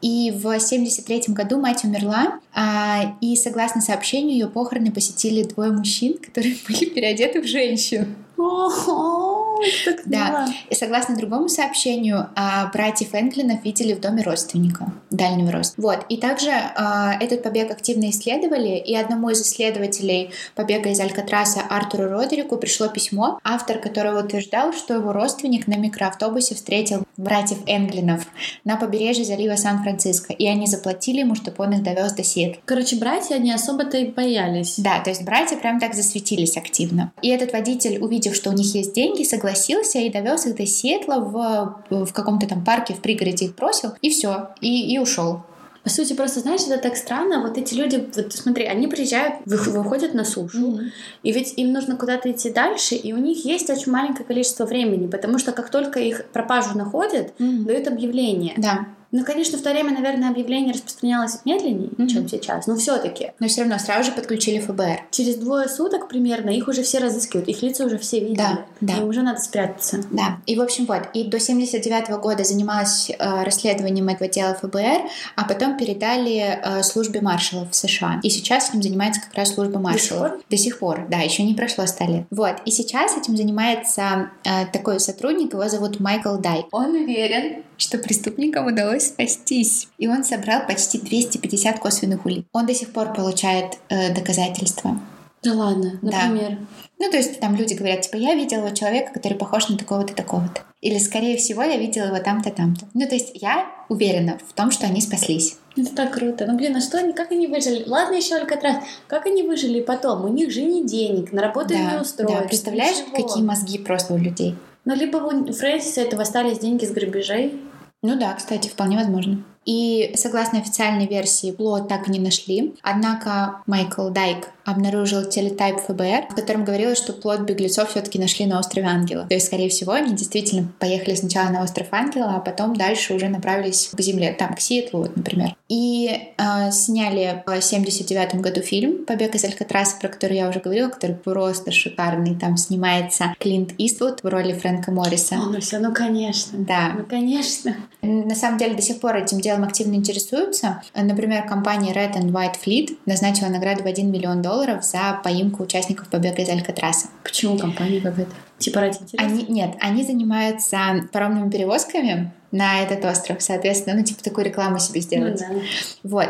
И 0.02 0.32
в 0.32 0.60
73 0.60 1.34
году 1.34 1.60
мать 1.60 1.84
умерла, 1.84 2.40
а, 2.54 3.16
и 3.22 3.36
согласно 3.36 3.82
сообщению, 3.82 4.34
ее 4.34 4.48
похороны 4.48 4.92
посетили 4.92 5.44
двое 5.44 5.72
мужчин, 5.72 6.18
которые 6.18 6.56
были 6.68 6.86
переодеты 6.86 7.42
в 7.42 7.48
женщину. 7.48 8.08
О, 8.38 9.60
это 9.62 9.94
так 9.94 10.02
Да. 10.06 10.48
И 10.70 10.76
согласно 10.76 11.16
другому 11.16 11.50
сообщению, 11.50 12.30
а, 12.36 12.70
братьев 12.72 13.14
Энглинов 13.14 13.64
видели 13.64 13.94
в 13.94 14.00
доме 14.00 14.24
родственника 14.24 14.92
дальнего 15.10 15.52
роста. 15.52 15.82
Вот. 15.82 16.06
И 16.10 16.18
также 16.18 16.52
а, 16.52 17.14
этот 17.20 17.44
побег 17.44 17.72
активно 17.72 18.10
исследовали, 18.10 18.78
и 18.78 18.96
одному 18.96 19.30
из 19.30 19.42
исследователей 19.42 20.32
побега 20.56 20.90
из 20.90 21.00
Алькатраса 21.00 21.62
Артуру 21.70 22.10
Родерику 22.10 22.58
пришло 22.58 22.88
письмо, 22.88 23.40
автор 23.44 23.80
которого 23.80 24.24
утверждал, 24.24 24.74
что 24.74 24.94
его 24.96 25.14
родственник 25.14 25.68
на 25.68 25.76
микроавтобусе 25.76 26.56
встретил 26.56 27.06
братьев 27.18 27.60
Энглинов 27.66 28.28
на 28.64 28.76
побережье 28.76 29.26
залива 29.26 29.56
Сан-Франциско, 29.56 30.34
и 30.34 30.46
они 30.48 30.68
заплатили 30.68 31.20
ему, 31.20 31.36
чтобы 31.36 31.64
он 31.64 31.74
их 31.74 31.84
довез 31.84 32.14
до 32.14 32.24
Сиэтла. 32.24 32.62
Короче, 32.66 32.98
братья, 32.98 33.36
они 33.36 33.52
особо-то 33.52 33.98
и 33.98 34.06
боялись. 34.06 34.76
Да, 34.78 35.00
то 35.00 35.10
есть 35.10 35.24
братья 35.24 35.58
прям 35.58 35.80
так 35.80 35.94
засветились 35.94 36.58
активно. 36.58 37.12
И 37.22 37.30
этот 37.30 37.54
водитель, 37.54 38.00
увидев, 38.26 38.36
что 38.36 38.50
у 38.50 38.54
них 38.54 38.74
есть 38.76 38.94
деньги, 38.94 39.24
согласился 39.24 40.00
и 40.00 40.10
довез 40.10 40.46
их 40.46 40.56
до 40.56 40.66
Сиэтла 40.66 41.20
в, 41.20 42.06
в 42.06 42.14
каком-то 42.14 42.48
там 42.48 42.64
парке 42.64 42.94
в 42.94 43.02
пригороде 43.02 43.46
их 43.46 43.56
бросил, 43.56 43.92
и 44.02 44.10
все, 44.10 44.50
и, 44.62 44.94
и 44.94 45.00
ушел. 45.00 45.42
По 45.84 45.90
сути, 45.92 46.14
просто, 46.14 46.40
знаешь, 46.40 46.62
это 46.62 46.80
так 46.80 46.98
странно. 46.98 47.42
Вот 47.42 47.60
эти 47.60 47.76
люди, 47.76 48.10
вот 48.16 48.34
смотри, 48.34 48.66
они 48.66 48.88
приезжают, 48.88 49.36
выходят 49.46 50.16
на 50.16 50.26
сушу, 50.26 50.72
mm-hmm. 50.72 50.90
и 51.22 51.32
ведь 51.32 51.54
им 51.58 51.74
нужно 51.74 51.96
куда-то 51.96 52.32
идти 52.32 52.50
дальше, 52.50 52.96
и 52.96 53.14
у 53.14 53.18
них 53.18 53.46
есть 53.46 53.70
очень 53.70 53.92
маленькое 53.92 54.26
количество 54.26 54.66
времени, 54.66 55.06
потому 55.06 55.38
что 55.38 55.52
как 55.52 55.70
только 55.70 56.00
их 56.00 56.26
пропажу 56.34 56.76
находят, 56.76 57.34
mm-hmm. 57.38 57.66
дают 57.66 57.88
объявление. 57.88 58.56
Да. 58.58 58.88
Ну, 59.12 59.24
конечно, 59.24 59.58
в 59.58 59.62
то 59.62 59.72
время, 59.72 59.92
наверное, 59.92 60.30
объявление 60.30 60.74
распространялось 60.74 61.40
медленнее, 61.46 61.90
mm-hmm. 61.90 62.08
чем 62.08 62.28
сейчас, 62.28 62.68
но 62.68 62.76
все-таки. 62.76 63.32
Но 63.40 63.48
все 63.48 63.62
равно 63.62 63.78
сразу 63.80 64.10
же 64.10 64.12
подключили 64.12 64.60
ФБР. 64.60 65.02
Через 65.12 65.36
двое 65.36 65.68
суток 65.68 66.08
примерно 66.08 66.50
их 66.50 66.68
уже 66.68 66.84
все 66.84 67.00
разыскивают, 67.00 67.48
их 67.48 67.62
лица 67.62 67.86
уже 67.86 67.98
все 67.98 68.20
видели. 68.20 68.38
Да, 68.38 68.66
да. 68.82 68.94
Им 68.96 69.08
уже 69.08 69.22
надо 69.22 69.40
спрятаться. 69.40 70.02
Да. 70.12 70.38
И, 70.46 70.56
в 70.56 70.62
общем, 70.62 70.86
вот. 70.86 71.04
И 71.14 71.24
до 71.24 71.40
79 71.40 72.10
-го 72.10 72.20
года 72.20 72.44
занималась 72.44 73.10
э, 73.10 73.44
расследованием 73.44 74.08
этого 74.10 74.30
дела 74.30 74.56
ФБР, 74.56 75.10
а 75.36 75.44
потом 75.46 75.78
передали 75.78 76.60
э, 76.62 76.84
службе 76.84 77.22
маршалов 77.22 77.72
в 77.72 77.76
США. 77.76 78.20
И 78.24 78.30
сейчас 78.30 78.70
этим 78.70 78.82
занимается 78.82 79.22
как 79.22 79.34
раз 79.36 79.54
служба 79.54 79.80
маршалов. 79.80 80.00
До 80.00 80.08
сих 80.08 80.40
пор? 80.40 80.44
До 80.50 80.58
сих 80.58 80.80
пор, 80.80 81.08
да, 81.10 81.20
еще 81.20 81.44
не 81.44 81.54
прошло 81.54 81.86
100 81.86 82.04
лет. 82.06 82.24
Вот. 82.32 82.56
И 82.66 82.72
сейчас 82.72 83.18
этим 83.18 83.38
занимается 83.38 84.32
э, 84.44 84.66
такой 84.72 85.00
сотрудник, 85.00 85.54
его 85.54 85.68
зовут 85.70 86.00
Майкл 86.00 86.38
Дайк. 86.38 86.68
Он 86.72 86.92
уверен, 86.92 87.64
что 87.78 87.98
преступникам 87.98 88.68
удалось 88.68 88.95
спастись. 89.00 89.88
И 89.98 90.08
он 90.08 90.24
собрал 90.24 90.66
почти 90.66 91.00
250 91.00 91.80
косвенных 91.80 92.26
улик. 92.26 92.46
Он 92.54 92.66
до 92.66 92.74
сих 92.74 92.92
пор 92.92 93.14
получает 93.14 93.78
э, 93.90 94.14
доказательства. 94.14 95.00
Да 95.44 95.54
ладно, 95.54 96.00
например? 96.02 96.52
Да. 96.52 96.58
Ну, 96.98 97.12
то 97.12 97.18
есть 97.18 97.40
там 97.40 97.56
люди 97.56 97.74
говорят, 97.74 98.02
типа, 98.02 98.16
я 98.16 98.34
видел 98.34 98.66
его 98.66 98.74
человека, 98.74 99.14
который 99.14 99.38
похож 99.38 99.70
на 99.70 99.78
такого-то, 99.78 100.16
такого-то. 100.16 100.62
Или, 100.82 100.98
скорее 100.98 101.38
всего, 101.38 101.62
я 101.62 101.78
видела 101.78 102.06
его 102.06 102.20
там-то, 102.20 102.52
там-то. 102.52 102.88
Ну, 102.94 103.08
то 103.08 103.14
есть 103.14 103.32
я 103.36 103.68
уверена 103.90 104.40
в 104.48 104.54
том, 104.54 104.72
что 104.72 104.88
они 104.88 105.02
спаслись. 105.02 105.58
Это 105.78 105.94
так 105.94 106.14
круто. 106.14 106.46
Ну, 106.48 106.58
блин, 106.58 106.76
а 106.76 106.82
что 106.82 106.98
они, 106.98 107.14
как 107.14 107.32
они 107.32 107.48
выжили? 107.48 107.84
Ладно, 107.86 108.16
еще 108.16 108.36
Алькатрас. 108.36 108.78
Как 109.08 109.26
они 109.26 109.44
выжили 109.44 109.82
потом? 109.82 110.26
У 110.26 110.30
них 110.30 110.52
же 110.52 110.62
не 110.62 110.84
денег, 110.84 111.32
на 111.32 111.42
работу 111.42 111.70
да, 111.70 111.92
не 111.92 112.02
устроить. 112.02 112.40
Да, 112.40 112.48
представляешь, 112.48 112.98
ничего. 112.98 113.28
какие 113.28 113.44
мозги 113.44 113.78
просто 113.78 114.14
у 114.14 114.18
людей? 114.18 114.56
Ну, 114.86 114.96
либо 114.96 115.18
у 115.18 115.52
Фрэнсиса 115.52 116.02
этого 116.02 116.22
остались 116.22 116.60
деньги 116.60 116.86
с 116.86 116.92
грабежей. 116.92 117.60
Ну 118.08 118.20
да, 118.20 118.36
кстати, 118.36 118.68
вполне 118.68 118.98
возможно. 118.98 119.44
И 119.66 120.14
согласно 120.16 120.60
официальной 120.60 121.08
версии, 121.08 121.52
плод 121.52 121.88
так 121.88 122.08
и 122.08 122.12
не 122.12 122.20
нашли. 122.20 122.76
Однако 122.84 123.64
Майкл 123.66 124.10
Дайк 124.10 124.52
обнаружил 124.66 125.24
телетайп 125.26 125.80
ФБР, 125.80 126.32
в 126.32 126.36
котором 126.36 126.66
говорилось, 126.66 126.98
что 126.98 127.14
плод 127.14 127.42
беглецов 127.42 127.92
все-таки 127.92 128.20
нашли 128.20 128.46
на 128.46 128.60
острове 128.60 128.88
Ангела. 128.88 129.26
То 129.28 129.36
есть, 129.36 129.48
скорее 129.48 129.70
всего, 129.70 129.94
они 129.94 130.16
действительно 130.16 130.68
поехали 130.80 131.16
сначала 131.16 131.50
на 131.50 131.64
остров 131.64 131.88
Ангела, 131.92 132.36
а 132.36 132.40
потом 132.40 132.76
дальше 132.76 133.14
уже 133.14 133.30
направились 133.30 133.92
к 133.94 134.02
земле, 134.02 134.34
там, 134.38 134.56
к 134.56 134.60
Сиэтлу, 134.60 135.02
вот, 135.02 135.16
например. 135.16 135.56
И 135.70 136.10
э, 136.38 136.72
сняли 136.72 137.44
в 137.46 137.62
79 137.62 138.36
году 138.36 138.62
фильм 138.62 139.06
«Побег 139.06 139.36
из 139.36 139.44
Алькатраса», 139.44 139.98
про 140.00 140.10
который 140.10 140.38
я 140.38 140.50
уже 140.50 140.60
говорила, 140.60 140.90
который 140.90 141.16
просто 141.16 141.72
шикарный. 141.72 142.36
Там 142.36 142.58
снимается 142.58 143.36
Клинт 143.40 143.74
Иствуд 143.78 144.24
в 144.24 144.28
роли 144.28 144.54
Фрэнка 144.54 144.92
Морриса. 144.92 145.36
О, 145.36 145.50
ну 145.50 145.60
все, 145.62 145.80
ну 145.80 145.94
конечно. 145.94 146.58
Да. 146.60 146.94
Ну 146.98 147.06
конечно. 147.06 147.76
На 148.02 148.36
самом 148.36 148.58
деле 148.58 148.76
до 148.76 148.82
сих 148.82 149.00
пор 149.00 149.18
этим 149.18 149.40
делом 149.40 149.64
активно 149.64 149.94
интересуются. 149.94 150.82
Например, 150.96 151.48
компания 151.48 151.94
Red 151.94 152.16
and 152.16 152.32
White 152.32 152.56
Fleet 152.64 152.98
назначила 153.06 153.50
награду 153.50 153.84
в 153.84 153.88
1 153.88 154.12
миллион 154.12 154.42
долларов 154.42 154.55
долларов 154.56 154.84
за 154.84 155.20
поимку 155.24 155.64
участников 155.64 156.08
побега 156.10 156.42
из 156.42 156.50
Алькатраса. 156.50 157.08
Почему 157.24 157.58
компания 157.58 158.00
какая-то? 158.00 158.32
Типа 158.58 158.82
ради 158.82 158.98
интереса? 158.98 159.26
Они, 159.26 159.46
нет, 159.50 159.76
они 159.82 160.04
занимаются 160.04 160.80
паромными 161.12 161.50
перевозками 161.50 162.32
на 162.52 162.82
этот 162.82 163.04
остров, 163.04 163.42
соответственно, 163.42 163.98
ну, 163.98 164.04
типа 164.04 164.24
такую 164.24 164.46
рекламу 164.46 164.80
себе 164.80 165.02
сделать. 165.02 165.42
Ну, 165.42 165.56
да. 165.56 165.62
Вот. 166.04 166.30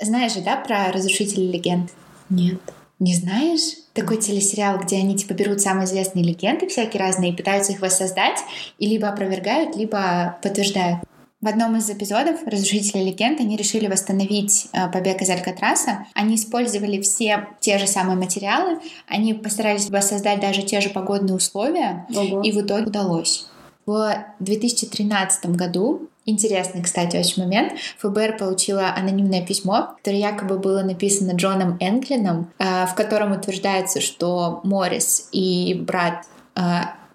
Знаешь 0.00 0.32
же, 0.32 0.40
да, 0.40 0.56
про 0.56 0.90
разрушителей 0.90 1.52
легенд? 1.52 1.90
Нет. 2.30 2.60
Не 2.98 3.14
знаешь? 3.14 3.74
Такой 3.92 4.16
телесериал, 4.16 4.78
где 4.78 4.96
они 4.96 5.16
типа 5.16 5.34
берут 5.34 5.60
самые 5.60 5.84
известные 5.84 6.24
легенды 6.24 6.66
всякие 6.66 7.02
разные 7.02 7.32
и 7.32 7.36
пытаются 7.36 7.72
их 7.72 7.80
воссоздать 7.80 8.38
и 8.78 8.86
либо 8.86 9.08
опровергают, 9.08 9.76
либо 9.76 10.38
подтверждают. 10.42 11.00
В 11.46 11.48
одном 11.48 11.76
из 11.76 11.88
эпизодов 11.88 12.40
«Разрушители 12.44 13.04
легенд» 13.04 13.38
они 13.38 13.56
решили 13.56 13.86
восстановить 13.86 14.66
э, 14.72 14.90
побег 14.90 15.22
из 15.22 15.30
Алькатраса. 15.30 16.04
Они 16.12 16.34
использовали 16.34 17.00
все 17.00 17.46
те 17.60 17.78
же 17.78 17.86
самые 17.86 18.16
материалы, 18.16 18.80
они 19.06 19.32
постарались 19.32 19.88
воссоздать 19.88 20.40
даже 20.40 20.62
те 20.62 20.80
же 20.80 20.90
погодные 20.90 21.36
условия, 21.36 22.04
Ого. 22.12 22.40
и 22.42 22.50
в 22.50 22.60
итоге 22.60 22.86
удалось. 22.86 23.46
В 23.86 24.26
2013 24.40 25.46
году 25.50 26.08
Интересный, 26.28 26.82
кстати, 26.82 27.16
очень 27.16 27.44
момент. 27.44 27.74
ФБР 27.98 28.38
получила 28.38 28.92
анонимное 28.96 29.46
письмо, 29.46 29.94
которое 29.98 30.18
якобы 30.18 30.58
было 30.58 30.82
написано 30.82 31.36
Джоном 31.36 31.76
Энглином, 31.78 32.50
э, 32.58 32.86
в 32.86 32.96
котором 32.96 33.30
утверждается, 33.30 34.00
что 34.00 34.58
Моррис 34.64 35.28
и 35.30 35.80
брат 35.86 36.24
э, 36.56 36.60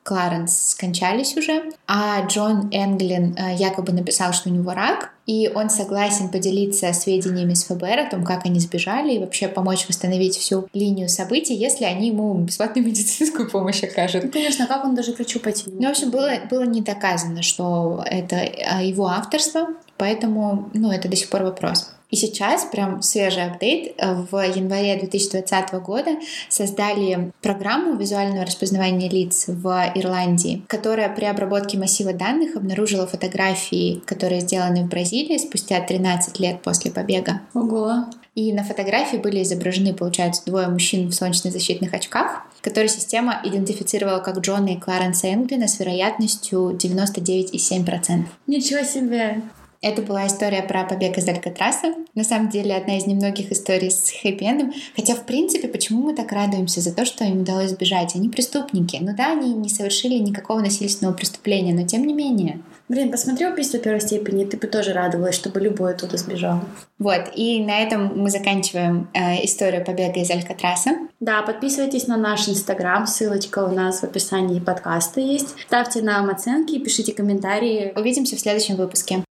Кларенс 0.04 0.72
скончались 0.72 1.38
уже, 1.38 1.72
а 1.88 2.26
Джон 2.26 2.70
Энглин 2.72 3.36
э, 3.38 3.56
якобы 3.56 3.92
написал, 3.92 4.34
что 4.34 4.50
у 4.50 4.52
него 4.52 4.74
рак, 4.74 5.12
и 5.28 5.52
он 5.54 5.70
согласен 5.70 6.30
поделиться 6.30 6.92
сведениями 6.94 7.54
с 7.54 7.66
ФБР 7.66 8.00
о 8.00 8.10
том, 8.10 8.26
как 8.26 8.46
они 8.46 8.60
сбежали, 8.60 9.14
и 9.14 9.20
вообще 9.20 9.48
помочь 9.48 9.88
восстановить 9.88 10.36
всю 10.36 10.68
линию 10.74 11.08
событий, 11.08 11.54
если 11.54 11.86
они 11.86 12.08
ему 12.08 12.34
бесплатную 12.34 12.86
медицинскую 12.88 13.50
помощь 13.50 13.84
окажут. 13.84 14.24
Ну, 14.24 14.32
конечно, 14.32 14.66
как 14.66 14.84
он 14.84 14.96
даже 14.96 15.14
к 15.14 15.18
врачу 15.18 15.40
пойти? 15.40 15.66
Ну, 15.68 15.88
в 15.88 15.92
общем, 15.92 16.10
было, 16.10 16.32
было 16.50 16.64
не 16.64 16.82
доказано, 16.82 17.44
что 17.44 18.04
это 18.06 18.38
э, 18.38 18.88
его 18.88 19.08
авторство, 19.08 19.68
поэтому, 19.98 20.70
ну, 20.74 20.92
это 20.92 21.08
до 21.08 21.16
сих 21.16 21.30
пор 21.30 21.44
вопрос. 21.44 21.92
И 22.12 22.18
сейчас, 22.18 22.66
прям 22.66 23.02
свежий 23.02 23.46
апдейт, 23.46 23.96
э, 23.98 24.14
в 24.14 24.36
январе 24.46 25.00
2020 25.00 25.80
года 25.80 26.12
создали 26.50 27.32
программу 27.42 27.96
визуального 27.96 28.46
распознавания 28.46 29.10
лиц 29.10 29.46
в 29.48 29.92
Ирландии, 29.96 30.62
которая 30.68 31.14
при 31.14 31.26
обработке 31.26 31.78
массива 31.78 32.14
данных 32.14 32.58
обнаружила 32.58 33.08
фотографии, 33.08 34.02
которые 34.06 34.42
сделаны 34.42 34.84
в 34.84 34.90
Бразилии 34.90 35.38
спустя 35.38 35.80
13 35.80 36.38
лет 36.40 36.62
после 36.62 36.92
побега. 36.92 37.42
Ого! 37.54 38.06
И 38.36 38.54
на 38.54 38.64
фотографии 38.64 39.18
были 39.18 39.44
изображены, 39.44 39.94
получается, 39.94 40.44
двое 40.46 40.68
мужчин 40.68 41.10
в 41.10 41.14
солнечно-защитных 41.14 41.94
очках, 41.94 42.44
которые 42.62 42.90
система 42.90 43.42
идентифицировала 43.44 44.20
как 44.20 44.40
Джона 44.40 44.70
и 44.70 44.78
Кларенса 44.78 45.34
Энглина 45.34 45.68
с 45.68 45.80
вероятностью 45.80 46.78
99,7%. 46.78 48.26
Ничего 48.48 48.84
себе! 48.84 49.42
Это 49.82 50.04
была 50.04 50.28
история 50.28 50.62
про 50.62 50.84
побег 50.84 51.18
из 51.18 51.28
Алькатраса. 51.28 51.96
На 52.14 52.24
самом 52.24 52.50
деле, 52.50 52.76
одна 52.76 52.98
из 52.98 53.08
немногих 53.08 53.52
историй 53.52 53.90
с 53.90 54.12
хэппи 54.12 54.72
Хотя, 54.96 55.16
в 55.16 55.26
принципе, 55.26 55.68
почему 55.68 56.04
мы 56.04 56.16
так 56.16 56.32
радуемся 56.32 56.82
за 56.82 56.94
то, 56.94 57.04
что 57.04 57.24
им 57.24 57.42
удалось 57.42 57.72
сбежать? 57.72 58.16
Они 58.16 58.30
преступники. 58.30 58.98
Ну 59.02 59.16
да, 59.16 59.32
они 59.32 59.54
не 59.56 59.70
совершили 59.70 60.20
никакого 60.20 60.60
насильственного 60.60 61.16
преступления, 61.16 61.74
но 61.74 61.88
тем 61.88 62.06
не 62.06 62.14
менее. 62.14 62.62
Блин, 62.90 63.10
посмотри 63.10 63.48
убийство 63.48 63.80
первой 63.80 64.02
степени, 64.02 64.46
ты 64.46 64.58
бы 64.58 64.68
тоже 64.68 64.94
радовалась, 64.94 65.34
чтобы 65.34 65.62
любой 65.62 65.94
оттуда 65.94 66.18
сбежал. 66.18 66.60
Вот, 67.00 67.32
и 67.36 67.64
на 67.64 67.80
этом 67.80 68.20
мы 68.20 68.30
заканчиваем 68.30 69.10
э, 69.14 69.46
историю 69.46 69.84
побега 69.84 70.20
из 70.20 70.30
Алькатраса. 70.30 70.92
Да, 71.22 71.42
подписывайтесь 71.42 72.08
на 72.08 72.18
наш 72.18 72.50
инстаграм, 72.50 73.08
ссылочка 73.08 73.60
у 73.66 73.72
нас 73.74 74.02
в 74.02 74.04
описании 74.04 74.60
подкаста 74.60 75.22
есть. 75.22 75.56
Ставьте 75.66 76.02
нам 76.02 76.30
оценки, 76.30 76.78
пишите 76.80 77.14
комментарии. 77.14 77.94
Увидимся 77.96 78.36
в 78.36 78.40
следующем 78.40 78.76
выпуске. 78.76 79.24